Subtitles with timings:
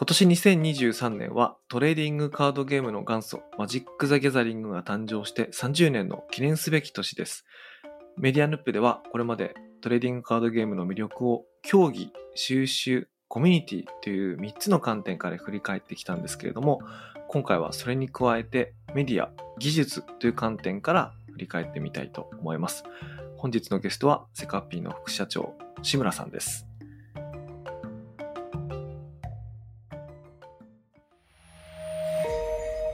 [0.00, 7.44] 今年2023年はトレーディングカードゲームの元祖マジック・ザ・ギャザリングが誕生して30年の記念すべき年です。
[8.16, 16.80] メディアヌップではこれまでトレーディングカードゲームの魅力を競技、収集、コミュニティという3つの観点から振り返ってきたんですけれども、
[17.28, 22.84] 今回はそれに加えてメディア、技術という観点から振り返ってみたいと思います。
[23.36, 26.69] 本日のゲストはセカッピーの副社長、志村さんです。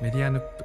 [0.06, 0.64] メディアヌップ。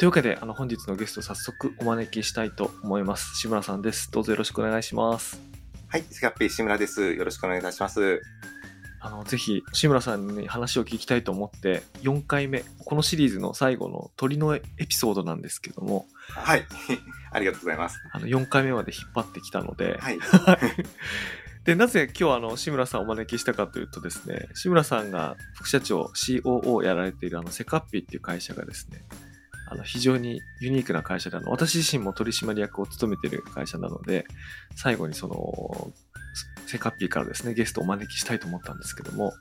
[0.00, 3.38] というわけであの本日のゲスト早速お招きしたいと思います。
[3.38, 4.10] 志村さんです。
[4.10, 5.40] どうぞよろしくお願いします。
[5.86, 7.14] はい、スカッピー志村です。
[7.14, 8.20] よろしくお願いいたします。
[8.98, 16.06] あのぜひ志村さんに話を聞きたいと思って4回目このシリーズの最後の鳥のエピソードなんですけども。
[16.30, 16.66] はい、
[17.30, 17.96] ありがとうございます。
[18.10, 20.18] あの4回目まで引っ張ってきたので、はい、
[21.64, 29.04] でなぜ今日あの志村さんをお招きしたかというとですね志村さんが副社長 COO をやられているあのセカッピーっていう会社がですね
[29.68, 34.24] あの非常にユニークな会社であの私自身も取締役を務めている会社なので
[34.74, 35.92] 最後にその
[36.66, 39.32] セカッピーからですねゲストをお招きしたいと思ったんですけども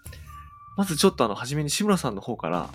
[0.78, 2.70] まずちょっとあの初めに志村さんの方から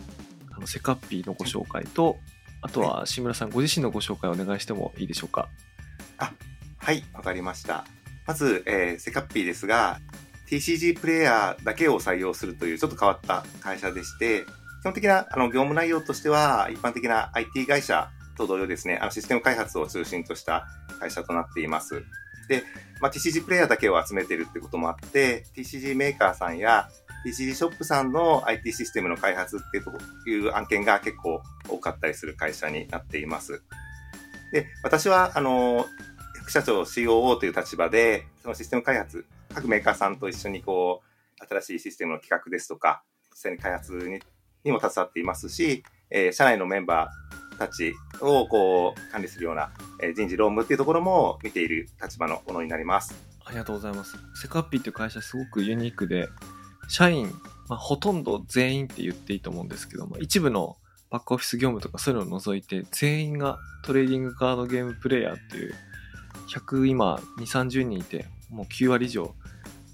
[0.52, 2.16] あのセカッピーのご紹介と
[2.62, 5.48] あとは志村さんご自身のご紹介をお願いしてもいいでしょうか？
[6.78, 7.84] はい、わかりました。
[8.26, 10.00] まず、えーセカッピーですが、
[10.48, 14.44] TCG プレイヤーだけを採用するというちょっと変わった会社でして、
[14.82, 20.66] 基本的なあの業務内容としては、一般的な IT 会社と同様ですね、あのシステム開発を中心とした
[21.00, 22.04] 会社となっています。
[22.48, 22.62] で、
[23.00, 26.88] まあ、TCG プレイヤーだけを集めているってこともあって、TCG メーカーさんや
[27.24, 33.62] TCG ショップさんの IT システムの開発っていうという案件が結構多かったりする会社になっています。
[34.52, 35.86] で、私は、あの、
[36.44, 41.02] 副社長 COO という立場で、そのシステム開発、各メーカーさんと一緒にこ
[41.40, 44.20] う、新しいシステムの企画ですとか、実際に開発に
[44.62, 53.14] にも携わっていますし、えー社内のメンバーたちをこう管理するような、えー人事労務っていうところも見ている立場のものになります。
[53.46, 54.16] ありがとうございます。
[54.34, 56.28] セカッピーっていう会社すごくユニークで、
[56.88, 57.30] 社員、
[57.68, 60.76] まあ、ほとんど全員って言っていいと思うんですけども、一部の
[61.10, 65.74] バックオフィス業務とかそういうのを除いて、全員がトレーディングカードゲームプレイヤーっていう、
[66.48, 69.34] 100今2、30人いて、もう9割以上、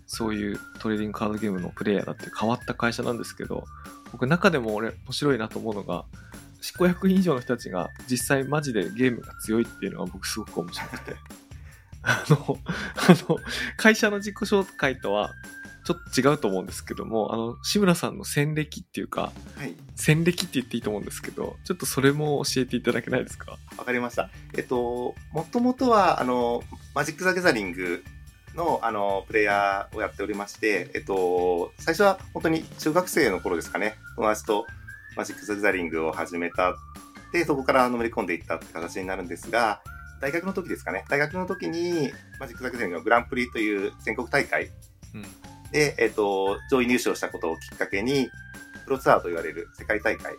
[0.06, 3.64] そういうトレーディングカードゲームのプレイヤーだって変わった会社なんですけど、
[4.12, 6.04] 僕中でも俺面白いなと思うのが、
[6.60, 11.16] 執行役員以上の人たちが実際マジでゲームが強いっていうのが僕すごく面白くて。
[12.02, 12.58] あの、
[12.96, 13.38] あの、
[13.76, 15.32] 会社の自己紹介とは
[15.90, 19.74] ちょっと違うと思うんですけども、あの、志村さんの戦歴っていうか、はい。
[19.96, 23.58] 戦歴って言っていいと思うんですけど、ちょっとそれも教えていただけないですか？
[23.76, 24.30] わかりました。
[24.56, 26.62] えっと、もともとは、あの、
[26.94, 28.04] マジック・ザ・ギャザリング
[28.54, 34.66] の、あの、プレイヤーをやっておりまして、えっと、最初は本当に中学生の頃ですかね、友達と
[35.16, 36.76] マジック・ザ・ギャザリングを始めた。
[37.32, 39.82] で、そこからのめり込んでいったって形になるんですが、
[40.20, 44.70] 大学の時ですかね、大学の時に、マジック・ザ・ギャザリングのグランプリという全国大会
[45.14, 45.24] うん。
[45.72, 48.30] で、えっと、上位入賞したことをきっかけに、
[48.84, 50.34] プロツアーと言われる世界大会。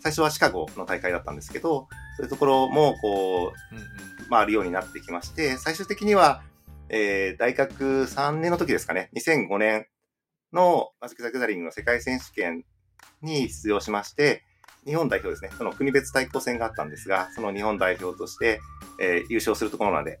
[0.00, 4.12] 最初はシカゴの大会だったんですけど、そういうところも、こう、うんうん。
[4.32, 6.42] 回るようになってきまして、最終的には、
[6.88, 9.86] えー大学3年の時ですかね、2005年
[10.52, 12.64] のマジック・ザ・ギャザリングの世界選手権
[13.20, 14.42] に出場しまして、
[14.84, 18.60] 日本代表ですね、その国別対抗戦があったんですが、その日本代表として、
[19.00, 20.20] えー優勝するところまで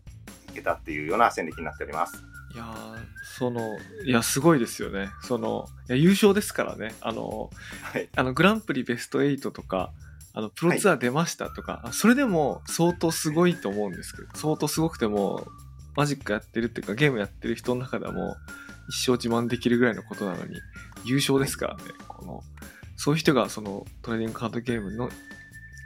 [0.50, 2.31] いけたっていうような戦歴になっております。
[2.54, 5.08] いやーその、いや、すごいですよね。
[5.22, 6.94] その、優勝ですからね。
[7.00, 7.50] あの、
[7.82, 8.08] はい。
[8.14, 9.92] あの、グランプリベスト8とか、
[10.34, 15.46] あの、プロツアー出ましたとか、あそれでも相当すごいと思うんですけど、相当すごくても、
[15.96, 18.36] マジックやってるっていうか、ゲームやってる人の中ではもう、
[18.88, 20.60] 一生自慢できるぐらいのことなのに、
[21.04, 21.82] 優勝ですからね。
[22.08, 22.42] この、
[22.96, 25.10] そういう人が、その、トレーディングカードゲームの、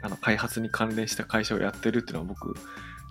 [0.01, 2.55] あの、開発に関連した会社をやってるっていうのは僕、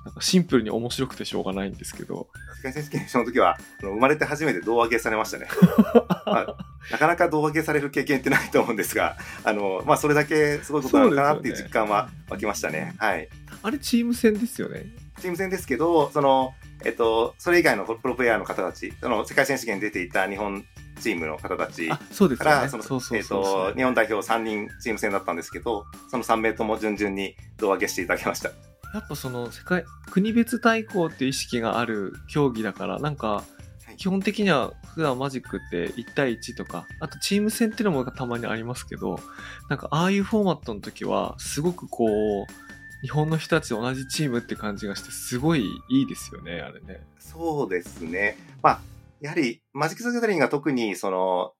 [0.06, 5.48] なんかシンプルに面白くてしょうがないんですけど、世界選手権その時は、生まれて初めて胴上げされましたね。
[6.24, 6.56] まあ
[6.92, 12.94] なかなか胴上げされる経験ってないと思うんですが、あの、まあ、それだけすごいことなのかなっていう実感は湧きましたね。
[12.98, 13.28] はい。
[13.64, 14.86] あれチーム戦ですよね。
[15.20, 16.54] チーム戦ですけど、その、
[16.84, 20.64] えっと、それ以外のプロプレイヤーの方たち、その世界選手権に出ていた日本
[21.00, 28.50] チームの方たちあ、そうですから、えっと、日本代表3人チーム戦だったんですけど、その3名とも順々に胴上げしていただきました。
[28.96, 33.44] やっぱその世界国別対抗っていう意識がある競技だからなんかは
[33.92, 39.20] い基本的には普段マジックって1対1とかあとチーム戦っていうのもたまにありますけど
[39.68, 42.66] なんかああいうフォーマットの時はすごくこう
[43.02, 47.04] 日本の人たちと同じチームって感じがして、すごいいいですよね、あれね。
[47.18, 48.38] そうですね。
[48.62, 48.80] まあ、
[49.20, 51.52] やはり、マジック・ザ・ギャザリングが特に、その、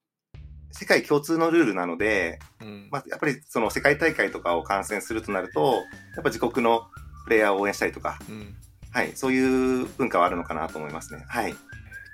[0.73, 2.88] 世界共通のルールなので、うん。
[2.91, 5.75] まあ、やっぱりその世界大会とかを観戦するとなると、
[6.15, 6.87] やっぱ自国の
[7.26, 8.55] プレイヤーを応援したりとか、うん。
[8.93, 11.23] はい、そういう文化はあるのかなと思いますね。
[11.28, 11.52] はい。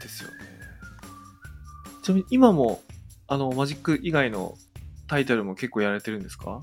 [0.00, 0.36] ですよね。
[2.02, 2.82] ちなみに今も、
[3.28, 4.56] あの、マジック以外の
[5.06, 6.62] タイトルも結構やられてるんですか？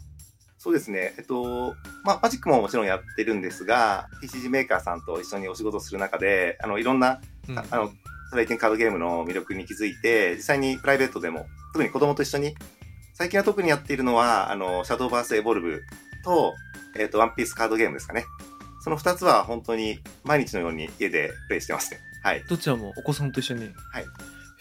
[0.58, 1.14] そうですね。
[1.18, 1.74] えっと、
[2.04, 7.90] まあ、マジックももちろんやってるんですが、TCG メーカーさんと一緒にお仕事する中で、あの、いろんなうんああの
[8.32, 12.56] トレーディングカードゲームの魅力に気づいて、実際にプライベートでも、特に子供と一緒に、
[13.14, 15.82] 最近は特にやっているのは、あの、シャドーバースエボルブ
[16.24, 16.54] と、
[16.98, 18.26] えっ、と、ワンピースカードゲームですかね。
[18.82, 22.00] その二つは本当に毎日のように家でプレイしてますね。
[22.24, 22.44] はい。
[22.48, 23.70] どちらもお子さんと一緒に？
[23.92, 24.04] はい。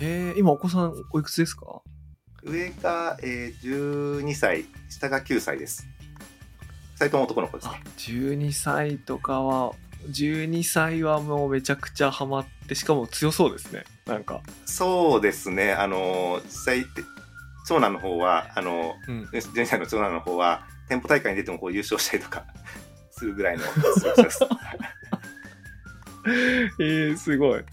[0.00, 1.82] へえ、今お子さんおいくつですか？
[2.42, 5.86] 上が、えー、12歳、下が9歳です。
[6.94, 9.72] 二人とも男の子ですあね。、12歳とかは、
[10.10, 13.84] 12歳はもうめちゃくちゃハマって、しかも強そうですね。
[14.06, 14.40] なんか。
[14.66, 15.72] そうですね。
[15.72, 16.86] あの、実際、
[17.68, 19.22] 長男の方は、あの、うん。
[19.32, 22.44] 12歳の長男の方は、店舗大会に出てもこう優勝したりとか
[23.10, 23.64] するぐらいの
[23.96, 24.40] 実です。
[26.80, 27.64] えー、すごい。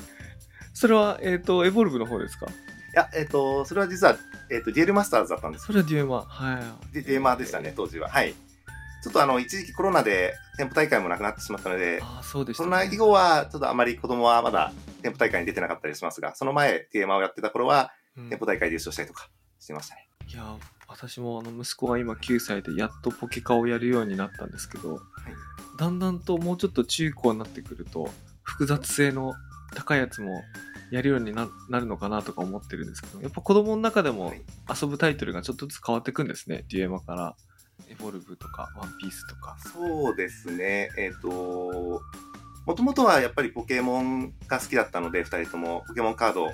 [0.74, 2.48] それは、えっ、と、エボルブの方ですか？
[2.48, 2.50] い
[2.94, 4.18] や、えっ、と、それは実は、
[4.50, 6.26] えっ、と、デュエルマスターズだったんですそれはデュエマー。
[6.26, 6.94] はい。
[6.94, 8.10] でデーマーでしたね、当時は。
[8.10, 8.34] はい。
[9.04, 19.30] ちょっとあの、一時期コロナで店舗大会もなくなってしまったので、ああ、そうでした、コロナ以後は、ちょっとあまり子供はまだ店舗大会に出てなかったりしますが、その前、テーマをやってた頃は、うん店舗大会で優勝したりとか
[19.60, 20.08] してましたね。
[20.28, 25.00] いやー私もあの息子が今9歳でやっとポケカをやるようになったんですけど、
[25.78, 28.10] だんだんともうちょっと中高になってくると
[28.44, 29.34] 複雑性の
[29.76, 30.44] 高いやつも
[30.92, 34.42] やるようにななるのかなとか思ってるんですけどやっぱ子供の中でもはい。
[34.82, 37.36] 遊ぶタイトルがちょっとずつ変わってくんですねデュエマから。
[37.90, 39.58] エボルブとかワンピースとか。
[39.60, 42.02] そうですね、えっ、と、
[42.66, 45.84] もともとはやっぱりポケモンが好きだったので、二人とも。
[45.88, 46.48] ポケモンカード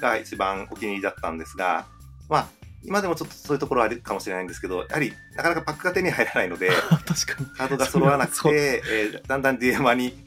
[0.00, 1.86] が一番お気に入りだったんですが、
[2.28, 2.48] まあ、
[2.84, 6.70] 今でもちょっとそういうところはあるかもしれないんですけど、やはりなかなかパックが手に入らないので、
[7.06, 7.46] 確かに。
[7.56, 10.24] カードが揃わなくて、えーだんだんデュエマに、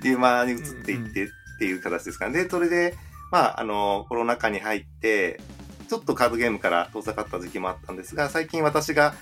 [0.00, 1.28] デュエマに移っていってっ
[1.58, 2.44] ていう形ですかね。
[2.44, 2.94] で、それで、
[3.30, 5.40] まあ、あの、コロナ禍に入って、
[5.88, 9.14] ちょっとカードゲームから遠ざかった時期もあったんですが、最近私が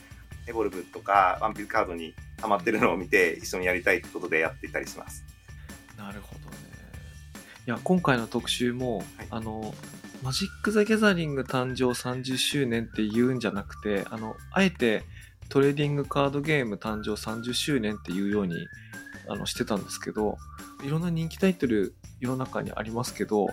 [0.46, 5.24] エボルブとかワンピースカードにハマってるのを見て、一緒にやりたいってことでやっていたりします。
[5.96, 6.56] なるほどね。
[7.66, 9.06] いや今回の特集も、はい。
[9.30, 9.74] あの
[10.22, 15.04] マジック・ザ・ギャザリング誕生30周年って言うんじゃなくてあのあえて
[15.48, 18.54] トレーディングカードゲーム誕生30周年っていうように
[19.28, 20.36] あのしてたんですけど
[20.84, 23.46] いろんな人気タイトル世の中にありますけど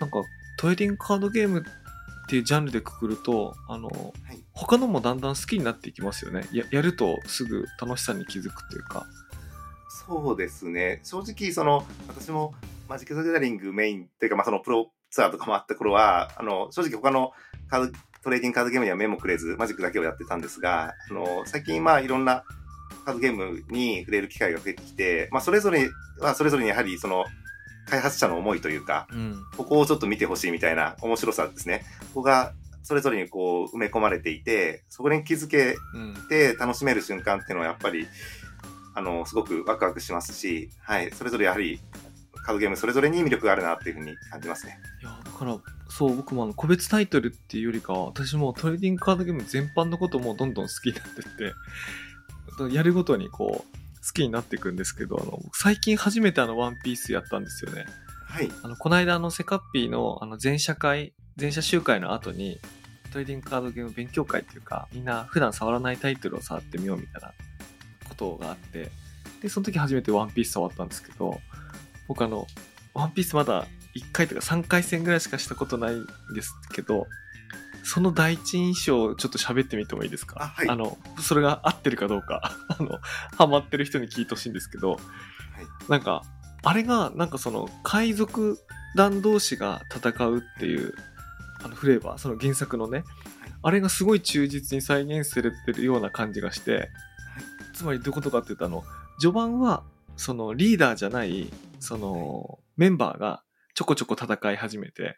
[0.00, 0.22] なんか
[0.58, 1.64] トレーディングカードゲーム
[2.26, 4.42] っていうジャンルでくくるとあの、はい。
[4.52, 6.48] 他のもだんだん好きになっていきますよね。
[6.52, 9.06] ややるとすぐ楽しさに気づくっていうか。
[10.08, 11.00] そうですね。
[11.04, 12.52] 正直、その、私も
[12.88, 17.32] マジック・ザ・ギャザリングメインっていうか、まあ、そのプロツアーとかもあった頃は、あの、正直他の
[17.68, 22.44] カード、トレーディングカードゲームには目もくれず、マジックだけをやってたんですが、あの、最近、まあ、いろんな
[23.06, 25.88] カードゲームに触れる機会が増えてきて、まあ、それぞれ
[26.20, 27.24] は、それぞれにやはり、その、
[27.88, 31.84] 開発者の思いというか、うんここをちょっと見てほしいみたいな面白さですね。
[32.08, 32.52] ここが、
[32.82, 38.06] それぞれにこう、埋め込まれていて、そこに気づけうんで楽しめる瞬間っていうのはやっぱり、
[38.94, 41.80] あの、すごくワクワクしますし、はい、それぞれやはり、
[42.46, 44.78] カードゲームそれぞれに魅力があるなっていうふうに感じますね。
[45.02, 57.84] いやだからそう僕もあの個別タイトルっていうよりかは私もトレーディングカードゲーム全般のこともどんどん好きになってってやるごとにこう好きになっていくんですけどあの最近初めてあのワンピースやったんですよね
[58.26, 58.50] はい。
[58.62, 62.60] あのこの間あのセカッピーのあの全社会全社集会の後に
[63.10, 67.32] トレーディングカードゲーム勉強会っていうかみんな普段触らないタイトルを触ってみようみたいな
[68.08, 68.90] ことがあって
[69.42, 71.40] でその時初めてワンピース触ったんですけど
[72.08, 72.46] 僕あの
[72.94, 77.06] ワンピースまだ1回とか3回戦ぐらいしかしたことないんですけど
[77.82, 80.36] その第一印象をちょっと喋ってみてもいいですか？
[80.42, 80.76] あはい。
[80.76, 82.52] のそれが合ってるかどうか。
[82.78, 82.98] あの
[83.38, 85.00] ハマってる人に聞いてほしいんですけどはい。
[85.88, 86.22] なんか、
[86.64, 88.58] あれが、なんかその、海賊
[88.96, 90.94] 団同士が戦うっていう、
[91.62, 93.04] あのフレーバー、その原作のね、
[93.62, 96.90] あれがすごい忠実に再現されてるような感じがして、
[97.72, 98.82] つまりどういうことかっていうと、あの、
[99.20, 99.84] 序盤は、
[100.16, 103.42] そのリーダーじゃない、その、メンバーが
[103.74, 105.16] ちょこちょこ戦い始めて、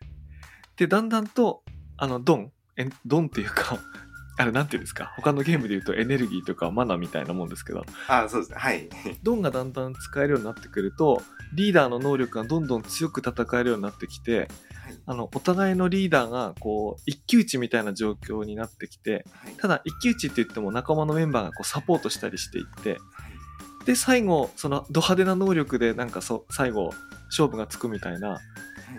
[0.77, 1.62] で、だんだんと、
[1.97, 3.79] あの、ドン、えドンっていうか、
[4.41, 8.59] あれなんていうんですか、他のゲームで言うとエネルギーとかマナみたいなもんですけど、あ、そうですね。
[8.59, 8.88] はい。
[9.25, 11.23] ドンがだんだん使えるようになってくると
[11.55, 14.47] リーダーの能力がどんどん強く戦えるようになってきて
[15.07, 19.55] あの、お互いのリーダーが、こう、一騎打ちみたいな状況になってきて、はい。
[19.57, 23.38] ただ、一騎打ちって言っても仲間のメンバーがこうサポートしたりしていって、はい
[23.88, 26.92] で、最後、その、ド派手な能力で、なんかそ、最後、
[27.30, 28.38] 勝負がつくみたいな、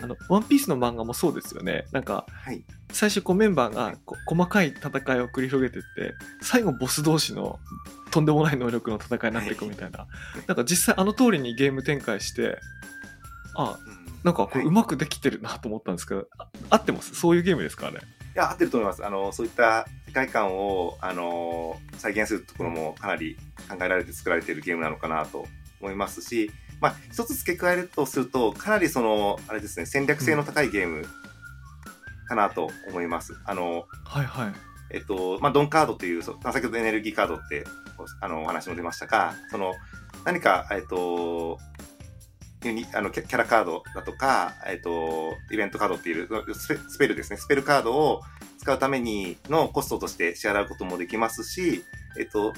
[0.02, 1.86] あの、ワンピースの漫画もそうですよね。
[1.92, 2.64] なんか、はい。
[2.92, 7.60] 最初こうメンバーがこ細かい戦いを繰り広げてって最後ボス同士の
[8.10, 10.08] とんでもない能力の戦いになっていくみたいな、
[10.48, 12.58] なんか実際あの通りにゲーム展開して
[13.54, 14.16] あうん。
[14.24, 14.66] なんかこれはい。
[14.66, 17.14] うまくできてるなと思ったんですけど、あ合ってます？
[17.14, 17.98] そういうゲームですかあれ？
[17.98, 18.00] い
[18.34, 19.06] や、合ってると思います。
[19.06, 23.36] あの、そういった世界観を、あの、再現するところもかなり
[23.68, 25.46] 考えられて作られているゲームなのかなと
[25.80, 26.50] 思いますし、
[26.80, 31.06] まあ、一つ付け加えるとすると、かなりその、あれですね、戦略性の高いゲーム
[32.26, 33.36] かなと思います。
[33.44, 34.52] あの、はいはい
[34.92, 37.64] えっと、まあ、ドンカードっていう、先ほどエネルギーカードって、
[37.96, 39.74] おあの、お話も出ましたが、その、
[40.24, 41.60] 何か、えっと、
[42.64, 47.36] ユニあのキャラカードだとか、えっと、イベントカードっていうスペルですね。
[47.38, 48.22] スペルカードを
[48.60, 51.82] 使うためにのコストとして支払うこともできますし、
[52.18, 52.52] えっと、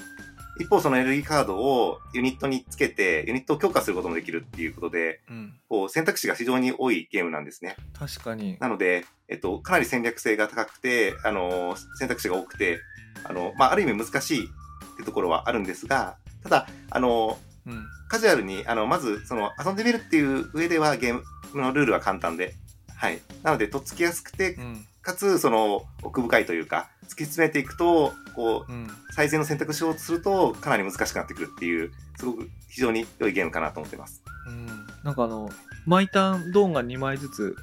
[0.59, 7.77] 一方そのエネルギーカードをユニットにつけて、ユニットを強化することもできるっていうことで、うんこう選択肢が非常に多いゲームなんですね。
[7.97, 12.79] 確かになので、えっと、かなり戦略性が高くて、あの、選択肢が多くて、
[13.23, 21.19] あの、まあ、ある意味難しいってところはあるんですが、ただ、あの、うんカジュアルに、あの、まず、その、遊んでみるっていう上では、ゲー
[21.53, 22.53] ムのルールは簡単で、
[22.95, 23.19] はい。
[23.41, 34.23] なので、とっつきやすくてう、んかつ、その、奥深いというか、突き詰めていくと、こう、うん最善の選択肢をすると、かなり難しくなってくるっていう、すごく非常に良いゲームかなと思ってます。
[34.47, 34.65] うん
[35.03, 35.49] なんかあの
[35.85, 37.55] 毎ターンドーンが2枚ずつ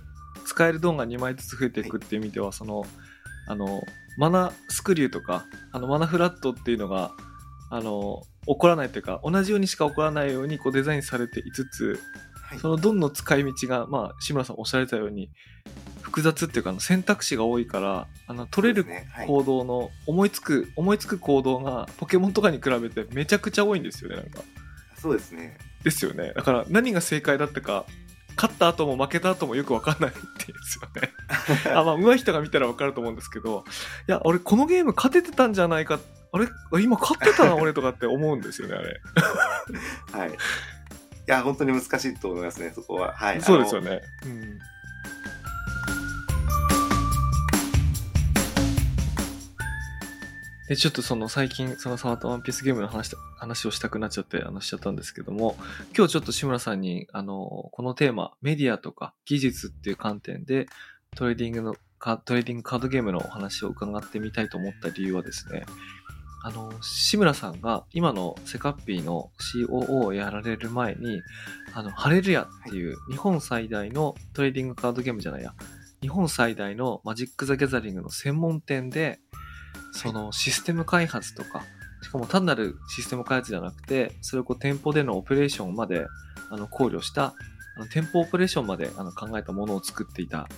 [0.44, 2.84] 使えるドーンが2枚ずつ増えていくっていう意味では、その
[3.48, 3.82] あの
[4.18, 7.12] マナスクリューとかあのマナフラットっていうのが
[7.70, 12.00] あの起こらないというか同じようにしか起こらないようにこうデザインされていつつ
[12.50, 12.58] はい。
[12.58, 15.30] そのドンの使い道が、まあ、志村さんおっしゃられたように
[16.10, 18.84] 複雑っていうか選択肢が多いからあの取れる
[19.26, 24.42] 行動の思いつく思いつく行動がポケモンとかに比べてめちゃくちゃ多いんですよねなんか。
[25.00, 25.56] そうですね。
[25.84, 26.32] ですよね。
[26.34, 27.86] だから何が正解だったか、
[28.36, 30.88] 勝った後も負けた後もよく分かんないっていうんですよ
[31.68, 31.74] ね。
[31.78, 33.64] あ、まあ、上手い人が見たら分かると思うんですけど、
[34.08, 36.00] いや、俺このゲーム勝ててたんじゃないか、
[36.32, 36.48] あれ
[36.82, 39.00] 今勝ってたな、 俺とかって思うんですよね、あれ。
[40.12, 40.30] はい。
[40.30, 40.32] い
[41.26, 43.12] や、本当に難しいと思いますね、そこは。
[43.14, 43.36] はい。
[43.36, 43.42] ね。
[43.42, 44.02] そうですよね。
[44.24, 44.58] うん。
[50.70, 55.56] で、ちょっとその最近、その触ったワンピースゲームの話話をしたくなっちゃって、あの、しちゃったんですけども、
[55.96, 60.66] 今日ちょっと志村さんに、あの、このテーマ、メディアとか技術っていう観点で、
[61.16, 61.74] トレーディングの、
[62.24, 65.64] トレーディングカードゲームのお話を伺ってみたいと思った理由はですね、
[66.44, 71.20] あの、志村さんが今のセカッピーの COO をやられる前に、
[71.74, 75.52] あの、ハレルヤっていう日本最大のトレーディングカードゲームじゃないや、
[76.00, 79.18] 日本最大のマジック・ザ・ギャザリングの専門店で、
[79.92, 81.64] そのシステム開発とか、
[82.02, 86.06] しかも単なるシステム開発じゃなくて、それをこう店舗でのオペレーションまで
[86.50, 87.34] あの考慮した、
[87.76, 90.48] あの店舗オペレーションまであの考えたものを作っていた、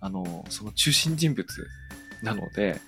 [0.00, 1.46] あの、その中心人物
[2.22, 2.80] なので、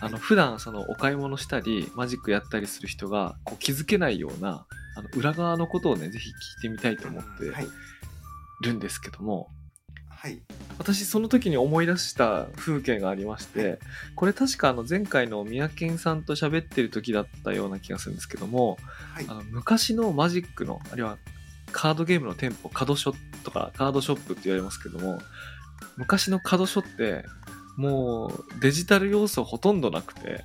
[0.00, 7.66] あの、普段そのお買い物したり、マジックやったりする人がこう気づけないような、あの、裏側のことをね、ぜひ聞いてみたいと思ってはい。
[8.62, 9.50] るんですけども、
[10.22, 10.40] はい。
[10.78, 13.80] 私その時に思い出した風景がありまして
[14.14, 18.78] これ確かあの前回の三宅さんと喋ってる時だったような気がするんですけども
[19.14, 19.34] はいあ。
[19.34, 21.18] の昔のマジックのあるいは
[21.72, 25.18] カードゲームの店舗カードショップとかカードショップって言われますけども
[25.96, 27.24] 昔のカードショって
[27.76, 30.44] もうデジタル要素ほとんどなくて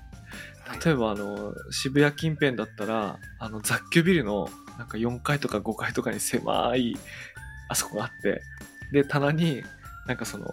[0.83, 6.97] 例えばあの渋谷近辺だったらあの雑居ビルのなんか4階とか5階とかに狭い
[7.69, 8.41] あそこがあって
[8.91, 9.63] で棚に
[10.07, 10.45] なんかその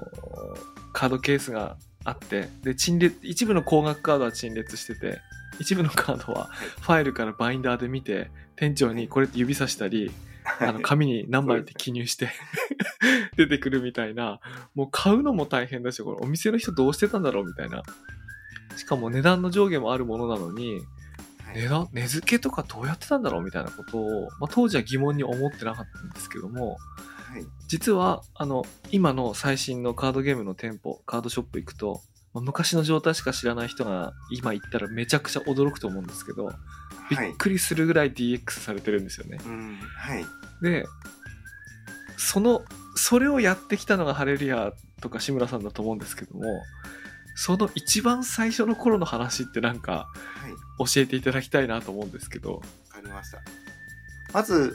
[0.93, 5.19] カードケースがあってで陳列一部の高額カードは陳列してて
[5.59, 6.47] 一部のカードは
[6.81, 10.11] ファイルからバインダーで見て店長にこれって指さしたり
[10.61, 12.29] あの紙に何枚って記入して
[13.37, 14.41] 出てくるみたいな
[14.75, 17.83] もう買うのも大変だしこれお店の人どうしてたんだろうみたいな。
[18.77, 20.81] しかも値段の上下もあるものなのに
[21.45, 21.63] はい。
[21.63, 26.79] 値段値付けとかどうやってたんだろうみたいなことを、まあ、当時は疑問に思ってなかったんですけども
[27.35, 27.47] はい。
[27.67, 32.01] 実はあの今の最新のカードゲームの店舗カードショップ行くと、
[32.33, 36.53] まあ昔の状態しか知らない人が今行ったらめちゃくちゃ驚くと思うんですけど
[37.11, 37.37] びはいっ。
[37.37, 39.39] くりするぐらい DX されてるんですよね。
[39.45, 39.79] うん。
[39.97, 40.25] はい。
[40.63, 40.87] で
[42.17, 42.63] その
[42.95, 46.63] それをやってきたのがハレルヤとか志村さんだと思うんですけども
[47.35, 50.53] その一番最初の頃の話ってなんかはい。
[50.93, 52.55] 教えていただきたいなと思うんですけど。
[52.55, 53.39] わかりました。
[54.33, 54.73] まず、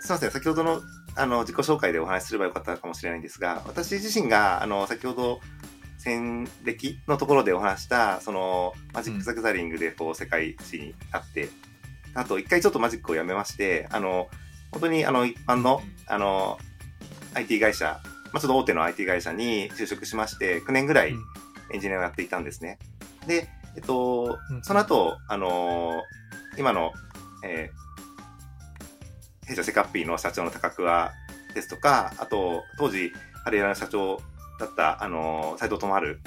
[0.00, 0.80] すみません、先ほどの
[1.16, 5.40] あの、自己紹介でお話しすればよかったかもしれないんですが、私自身が、あの、先ほど、
[5.98, 11.48] 戦歴のところでお話した、その、マジック・ザ・ギャザリングで、こう、世界一になって、
[12.14, 14.28] あと、一回ちょっとマジックをやめまして、あの、
[14.70, 16.58] 本当に、あの、一般の、あの、
[17.34, 18.00] IT 会社、
[18.32, 21.14] まあ、ちょっと大手の IT 会社に就職しまして、9年ぐらい
[21.72, 22.78] エンジニアをやっていたんですね。
[23.26, 26.02] で、えっとうん、その後、あの
[26.58, 26.92] 今の、
[27.44, 27.85] えー、
[29.46, 31.12] 弊社セカッピーの社長の高桑
[31.54, 33.12] ですとか、あと、当時、
[33.44, 34.20] ハレラの社長
[34.58, 36.20] だった、あの斉藤智春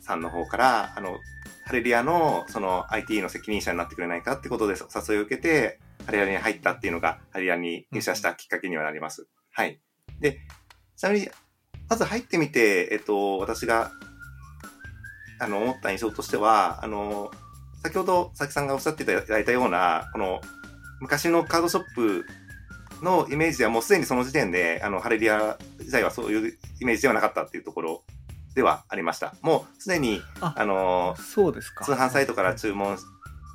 [0.00, 1.18] さんの方から、あの、
[1.64, 9.28] ハレリアの、その IT の責任者になってくれないかってことでお誘いを受けて、ハレリアに入ったっていうのが、ハレリアに入社したきっかけにはなります。
[9.52, 9.78] はい。
[10.18, 10.40] で、
[10.96, 11.28] ちなみに、
[11.88, 13.92] まず入ってみて、えっと、私が、
[15.40, 17.30] あの、思った印象としては、あの、
[17.82, 20.40] 先ほど佐々木さんがおっしゃっていただいたような、この、
[21.00, 22.26] 昔のカードショップ
[23.02, 28.02] のイメージではもうすでにその時点で、あの、ハレリア自体はそういうイメージではなかったっていうところ
[28.54, 29.34] ではありました。
[29.42, 31.84] もうすでに、ああの、そうですか。
[31.84, 32.96] 通販サイトから注文、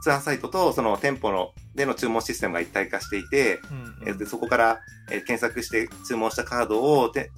[0.04, 7.32] 通販サイトとその店舗のでの注文システムが一体化していて、うんうんえそこから、えー検索して注文したカードをで、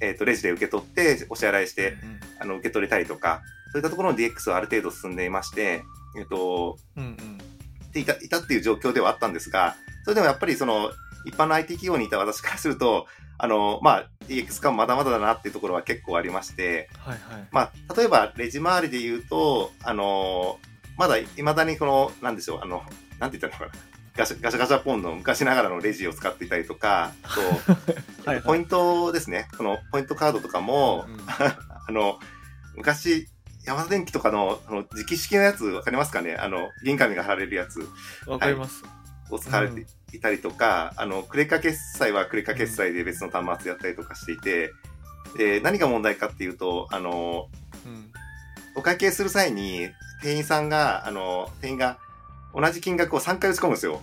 [0.00, 1.96] えーとレジで受け取ってお支払いして、
[2.38, 5.82] あの受け取れたりとか、そういったところの DX はある程度進んでいまして、
[6.18, 7.49] えっ、と、うんうん
[7.92, 10.90] でいたいたっていう状況ではあったんですが、それでもやっぱりその
[11.24, 13.06] 一般の IT 企業にいた私からすると、
[13.38, 17.48] あの、まあ、DX 化まだまだだなっていうところは結構ありまして、はいはい。
[17.50, 20.58] まあ、例えばレジ周りで言うと、あの
[20.98, 22.82] まだ未だにこの、なんでしょう、あの、
[23.18, 23.80] なんて言ったのかな。
[24.16, 27.40] ガシャガシャガシャポンの昔ながらのレジを使っていたりとか、あと、
[28.28, 29.48] はいはいポイントですね。
[29.56, 32.18] このポイントカードとかも、うん あの、
[32.76, 33.28] 昔、
[33.64, 36.34] 山田電機とかの、あの、直式のやつ、わかりますかね？
[36.34, 37.86] あの、銀紙が貼られるやつ
[38.26, 38.82] わかります。
[39.30, 44.72] を使われていたりとか、あの、クレカ決済はクレカ決済で別の端末やったりとかしていて、
[45.36, 47.48] で、何が問題かっていうと、あの、
[47.86, 48.10] うん
[48.76, 49.88] お会計する際に、
[50.22, 51.98] 店員さんが、あの、店員が
[52.54, 54.00] 同じ金額を3回打ち込むんですよ。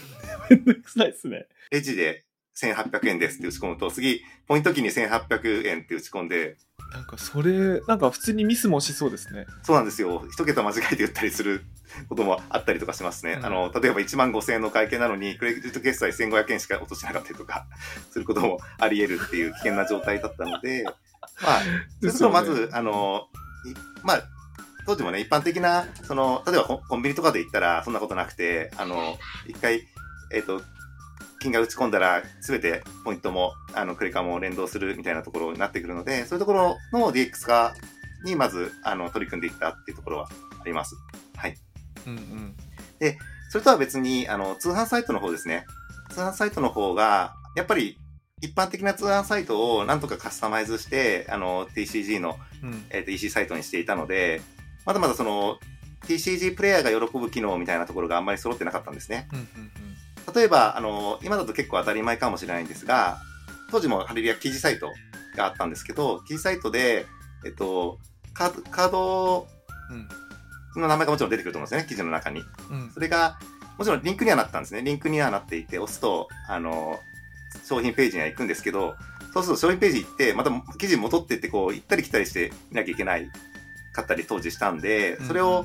[0.48, 1.46] めんどくさいですね。
[1.70, 2.24] レジで
[2.56, 6.56] 1800円ですって打ち込むと、次、ポイント機に1800円って打ち込んで、
[6.92, 9.46] なんかそれ、なんか普通にミスもしそうですね。
[9.62, 10.24] そうなんですよ。
[10.30, 11.64] 一桁間違えて打ったりする
[12.08, 13.34] こともあったりとかしますね。
[13.34, 17.66] うんあの、例えば1万5000円の会計なのに、クレジット決済1500円しか落としてなかったりとか、
[18.10, 20.84] することもあり得るっていう危険な状態だったので、
[21.42, 21.60] まあ、
[22.02, 23.28] そうするとまず、あの、
[23.64, 24.22] いまあ、
[24.86, 29.82] 当時もね、一般的な、その、例えばコンビニとかで行ったらそんなことなくて、あの、一回、
[30.32, 30.62] えっ、と、
[31.40, 37.74] 金が打ち込んだら、すべてポイントも、あの、クレカも連動するみたいなところになってくるので、そういうところの DX 化
[38.24, 40.28] にまず、あの、取り組んでいったっていうところは
[40.60, 40.96] あります。
[41.36, 41.56] はい。
[42.06, 42.56] うんうん。
[43.48, 45.66] それとは別に、あの、通販サイトの方ですね。
[46.10, 47.98] 通販サイトの方が、やっぱり、
[48.42, 54.42] 一般的な通販サイトをなんとかカスタマイズして、あの、TCG の、うんえっ、と、EC サイトにしていたので、
[54.84, 55.58] まだまだその、
[56.06, 59.28] TCG プレイヤーが喜ぶ機能みたいなところがあんまり揃ってなかったんですね。
[59.32, 59.72] うんうん
[60.36, 63.18] 例えば、あの、今だと結構当たり前かもしれないんですが、
[63.70, 64.92] 当時もハレリア記事サイト
[65.34, 67.06] があったんですけど、記事サイトで、
[67.46, 67.98] えっと、
[68.34, 69.46] カード、カード
[69.90, 70.08] うん
[70.80, 72.44] の名前がもちろん出てくると思うんですよね、記事の中に。
[72.70, 73.38] うんそれが、
[73.78, 74.82] もちろんリンクにはなったんですね。
[74.82, 77.00] リンクにはなっていて、押すと、あの、
[77.64, 78.94] 商品ページには行くんですけど、
[79.32, 83.30] そうすると商品ページ行って、また記事戻ってって、こう、行ったり来たりして見なきゃいけない
[83.94, 85.64] かったり当時したんで、それを、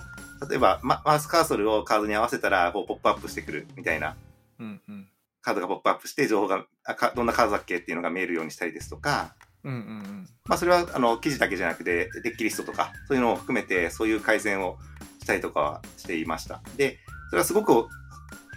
[0.49, 4.15] 例えば、ママウスカーソルをカードに合わせたら、こう、ポップアップしてくるみたいな、
[4.61, 5.07] うんうん
[5.43, 14.77] カードがポップアップして、情報が、あかどんなカードだっけっていうのが見えるようにしたりですとか、うんうんまあ、それは、あの、記事だけじゃなくて、デッキリストとか、そういうのを含めて、そういう改善を
[15.19, 16.61] したりとかはしていました。
[16.77, 17.87] で、それはすごく、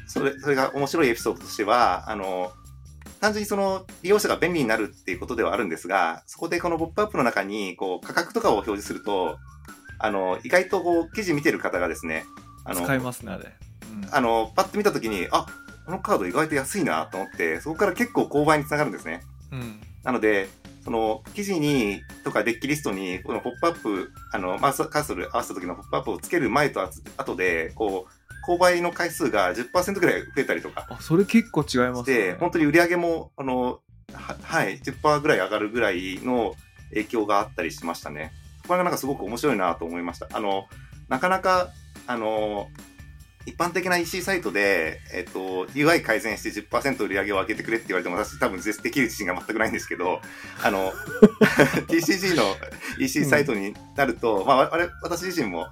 [0.07, 2.53] それ、それが面白いエピソードとしては、あの、
[3.21, 9.38] 単純にその、利用者が便利になるっていうことではあるんですが、そこでこのポップアップの中に、こう、価格とかを表示すると、
[9.99, 12.25] あの、意外とこう、記事見てる方がですね、
[12.64, 13.45] あの、使いますね、あれ。
[13.45, 15.47] うんあの、パッと見たときに、あ、
[15.85, 19.23] このカード意外と安いなと思って、そこから結構購買につながるんですね。
[19.53, 20.49] うんなので、
[20.85, 32.37] その記事にとかデッキリストにこのポップアップ、あの、マウスカーソル合わせた時のポップアップをつける前と後で、こう、購買の回数が10%ぐらい増えたりとかあ、それ結構違いますね。
[32.38, 33.81] 本当に売り上げも、あの、
[34.12, 36.55] ははい、10%ぐらい上がるぐらいの
[36.90, 38.33] 影響があったりしましたね。
[38.68, 40.29] これがなんかすごく面白いなと思いました。
[40.33, 40.66] あの、
[41.09, 41.68] なかなか、
[42.07, 42.68] あの、
[43.46, 50.20] 一般的な EC サイトで、えっと、UI 改善して10%売り上げを上げてくれって言われても私多分できる自信が全くないんですけど、
[50.62, 50.92] あの、
[51.88, 52.42] TCG の
[52.98, 55.66] EC サイトになると、まあ、あれ、私自身も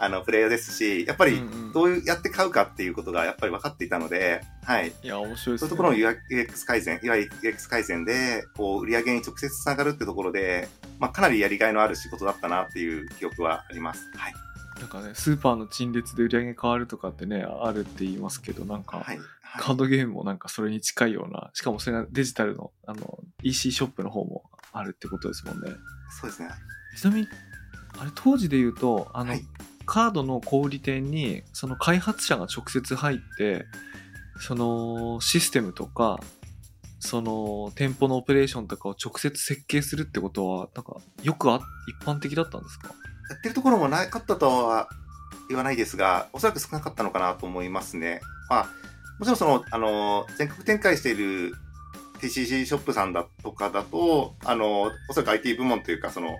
[0.00, 4.92] あの、プレイヤーですし、やっぱりうんうんどうやって買うかっていうことがやっぱり分かっていたので、はい。
[5.02, 5.58] いや、面白いですね。
[5.58, 14.08] そういうところの UX 改善、いわゆる UX 改善で、こう、売り上げに直接つながるってところで、まあ、かなりやりがいのある仕事だったなっていう記憶はあります。
[14.16, 14.34] はい。
[14.80, 19.16] なんかね、スーパーの陳列で売り上げ変わるとかってね、あるって言いますけど、なんか、はい。
[19.16, 19.26] はい
[19.60, 25.70] カードゲームもなんかそれに近いような、しかもそれがデジタルの、あの、EC ショップの方もあるってことですもんね。
[26.20, 26.50] そうですね。
[26.98, 27.28] ちなみに、
[27.98, 29.42] あれ、当時で言うと、あの、はい。
[29.86, 33.64] カードの小売店に、その開発者が直接入って、
[34.40, 36.20] そのシステムとか、
[37.00, 42.92] その店舗のオペレーションとかを直接設計するってことは、なんか、よくあ、一般的だったんですか？
[43.30, 44.88] やってるところもなかったとは
[45.48, 48.20] 言わないですが、おそらく少なかったのかなと思いますね。
[48.48, 48.68] まあ、
[49.18, 51.54] もちろんその、あの、全国展開している
[52.20, 56.36] TCC ショップさんだとかだと、あの、おそらく IT 部門というか、その、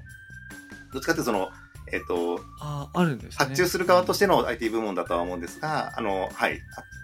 [0.92, 1.50] どっちかっていうとその、
[1.90, 3.36] えっ、と、ああ、あるんですね。
[3.36, 6.60] 発注する側としての IT 部門だとは思うんですが、あの、はい、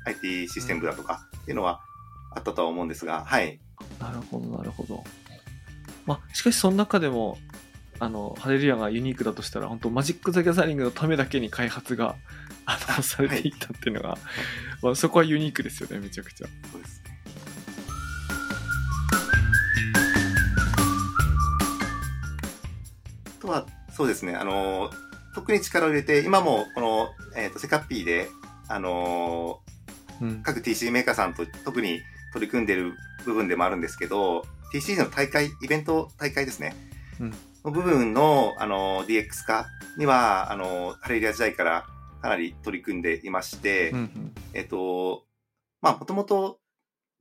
[0.07, 1.81] IT システムだとかっていうのは
[2.35, 3.59] あったとは思うんですが、はい。
[3.99, 5.03] なるほど、なるほど。
[6.07, 7.39] まあ、しかしその中でも、
[8.05, 12.17] あの、ハレルヤがユニークだとしたら、本当マジック・ザ・ギャザリングのためだけに開発が、
[12.67, 14.19] あの、されていったっていうのが、
[14.83, 16.47] まあ、そこはユニークですよね、めちゃくちゃ。
[16.71, 17.05] そうですね。
[23.39, 24.91] あとは、そうですね、あの、
[25.35, 28.29] 特に力を入れて、今もこの、えっ、と、セカッピーで、
[28.69, 29.61] あの
[30.21, 30.43] うん。
[30.43, 32.03] 各 TC メーカーさんと特に
[32.35, 32.93] 取り組んでいる
[33.25, 36.75] 部分でもあるんですけど、TC の大会、イベント大会ですね。
[37.19, 41.87] うんの部分の、あの、DX 化には、あの、ハレリア時代から
[42.21, 44.35] かなり取り組んでいまして、うんうん。
[44.53, 45.25] えっと、
[45.81, 46.61] まあ、もともと、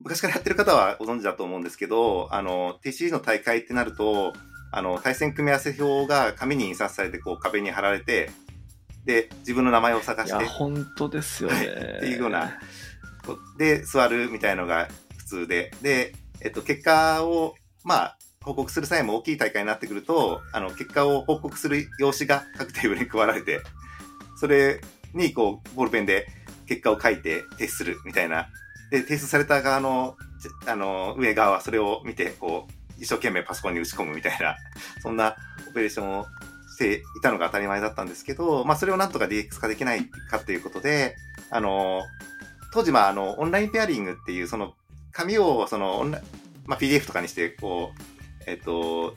[0.00, 4.34] 昔からやってる方はご存知だと思うんですけど、あの、TCG の大会ってなると、
[4.70, 8.30] あの、対戦組み合わせ表が紙に印刷されて、こう、壁に貼られて、
[9.06, 11.56] で、自分の名前を探して、本当ですよね。
[11.56, 12.58] はいっていうような、
[13.56, 17.54] で、座るみたいのが普通で、で、えっと、結果を、
[17.84, 23.60] まあ、報告する際も大きい大会になってくると、あの、結果を報告する用紙が各テーブルに配られて、
[24.36, 24.80] それ
[25.14, 26.26] に、こう、ボールペンで
[26.66, 28.48] 結果を書いて提出するみたいな。
[28.90, 30.16] で、提出された側の、
[30.66, 34.56] あの、上側はそれを見て、こう、一生懸命パソコンに打ち込むみたいな、
[35.02, 35.36] そんな
[35.70, 36.26] オペレーションを
[36.74, 41.16] していたのが当たり前だったんですけど、まあ、それをなんとか DX 化できないかっていうことで、
[41.50, 42.02] あの、
[42.72, 44.74] 当時、まあ、あの、オンラインペアリングっていう、その、
[45.12, 46.24] 紙を、その、オンライン、
[46.66, 48.13] まあ、PDF とかにして、こう、
[48.46, 49.16] えっと、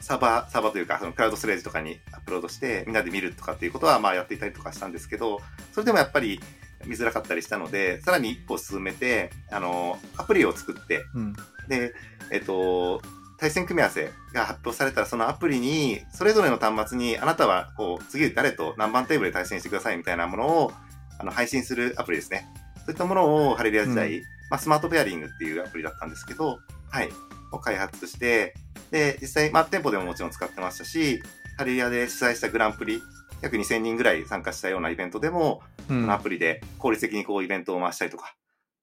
[0.00, 5.40] サーバー、サーバーというか、そのクラウドストレージとかにアップロードして、みんなで見るとかっていうことは、まあ、やっていたりとかしたんですけど、
[5.72, 6.40] それでもやっぱり
[6.86, 11.36] 見づらかったりしたので、さらに一歩進めて、あの、アプリを作って、うん。
[11.68, 11.94] で、
[12.30, 13.02] えっと、
[13.38, 20.72] 対戦組み合わせが発表されたら、そのアプリに、それぞれの端末に、あなたは、こう、次誰と何番テーブルで対戦してくださいみたいなものを、
[21.18, 22.48] あの、配信するアプリですね。
[22.78, 26.58] そういったものを、ハレリア時代、うまあ、スマートペアリングっていうアプリだったんですけど、
[26.90, 27.10] はい、
[27.52, 28.54] を開発して、
[28.90, 31.22] で、実際、まあ、店舗でももちろん使ってましたし、
[31.56, 33.02] ハレリアで主催したグランプリ、
[33.42, 38.34] 約2000人ぐらい参加したようなイベントでも、うんこのアプリで効率的にこうイベントを回したりとか、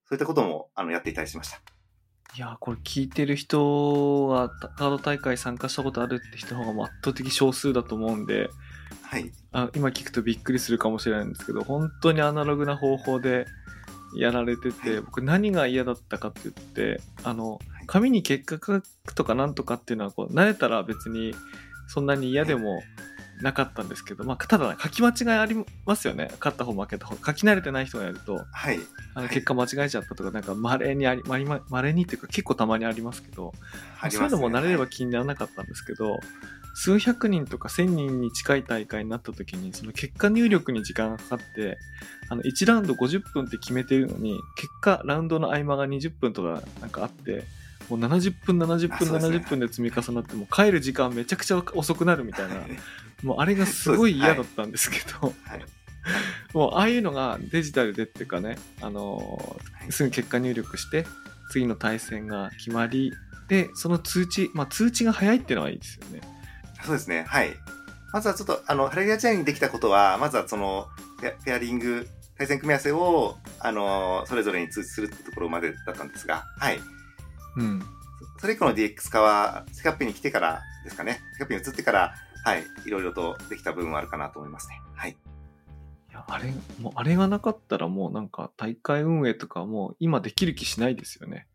[0.08, 1.60] そういったことも、あの、やっていたりしました。
[2.36, 8.50] いや、これ聞いてる人がカード大会参加したことあるって人の方が圧倒的少数だと思うんで、
[9.02, 9.32] はい。
[9.52, 13.46] あ今聞くとびっくりするかもしれないんですけど、本当にアナログな方法で
[14.16, 21.34] やられてて、はい僕何が嫌だったかって言って、あのはい、紙に結果書くとかなんとかっていうのはこう、慣れたら別に
[21.88, 22.82] そんなに嫌でも
[23.42, 26.28] なかったんですけど、まあ、ただ書き間違いありますよね。
[26.38, 27.16] 勝った方負けた方。
[27.16, 28.78] 書き慣れてない人がやると、はい。
[29.14, 33.52] あのはい結果間違えちゃったとか、なんか稀にあり、まりま稀にっていうか結構たまにありますけど、
[34.10, 36.18] そういうのも慣れれば気にならなかったんですけど、
[36.78, 41.78] 数百人とか千人に近い大会になった時に、その結果入力に時間がかかって、
[42.28, 47.44] あの、1ラウンド50分って決めてるのに、結果、ラウンドの合間が20分とかなんかあって、
[47.88, 52.70] もう70分、70分、あそうですね70分で積み重なって、もう帰る時間めちゃくちゃ遅くなるみたいな、は い
[53.22, 55.64] もうあれがすごい嫌だったんですけど、はい。
[56.54, 61.06] もうああいうのがデジタルでっていうかね、あのーすぐ結果入力して、
[61.50, 63.12] 次の対戦が決まり、
[63.48, 66.20] で、その通知、まあ通知が早いっていうのはいいですよね。
[66.84, 67.24] そうですね。
[67.28, 67.54] はい。
[68.12, 70.88] まずはちょっと、あの、ハレリアチェーンにできたことは、まずはその、
[71.20, 76.80] ペアペアリング、対戦組み合わせを、あの、それぞれに通知するってところまでだったんですが、はい。
[77.56, 77.80] うん。
[78.36, 81.20] そそれ以降の DX 化は、セカッピに来てからですかね。
[81.32, 82.14] セカッピに移ってから、
[82.44, 82.64] はい。
[82.84, 84.80] いろいろとできた部分はあるかなと思いますね。
[84.94, 85.10] はい。
[85.10, 91.46] いや、あれ、もうあれがなかったらもうなんか大会運営とかもう今できる気しないですよね。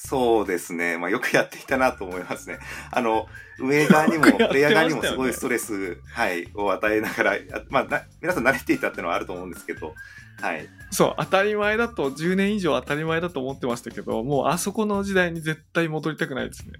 [0.00, 0.96] そうですね。
[0.96, 2.60] まあ、よくやっていたなと思いますね。
[2.92, 3.26] あの、
[3.58, 7.32] 運営側にも、プレイヤー側にもすごいストレス、はい、を与えながら、
[7.68, 9.92] まあ皆さん慣れていたっていうのはあると思うんですけど、
[10.40, 10.68] はい。
[10.90, 16.72] そう、当たり前だと、10年以上当たり前だと思ってましたけど、もうあそこの時代に絶対戻りたくないですね。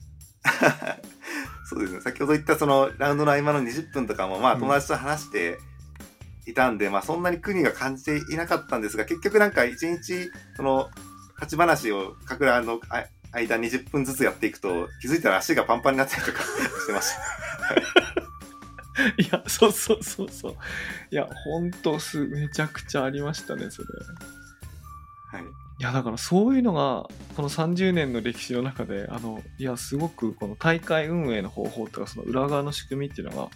[1.69, 2.01] そうですね。
[2.01, 5.59] 先ほど言ったそのラウンドの合間の20分とかも、まあ友達と話して
[6.47, 10.89] いたんで、うん、まあそんなに苦には感じていなかったんですが、結局なんか一日、その、
[11.35, 12.81] 勝ち話を各らの
[13.33, 17.21] 間20分ずつやっていくと、気づいたら足がパンパンになったりとかしてました。
[19.19, 20.57] いや、そうそうそうそう。
[21.11, 23.89] いや、ほんとす、めちゃくちゃありましたね、それ。
[25.31, 25.43] はい。
[25.45, 33.51] いや、だからそういうのが、この30年の歴史の中で、あの、いや、すごくこの大会運営の方法とか、その裏側の仕組みっていうのが、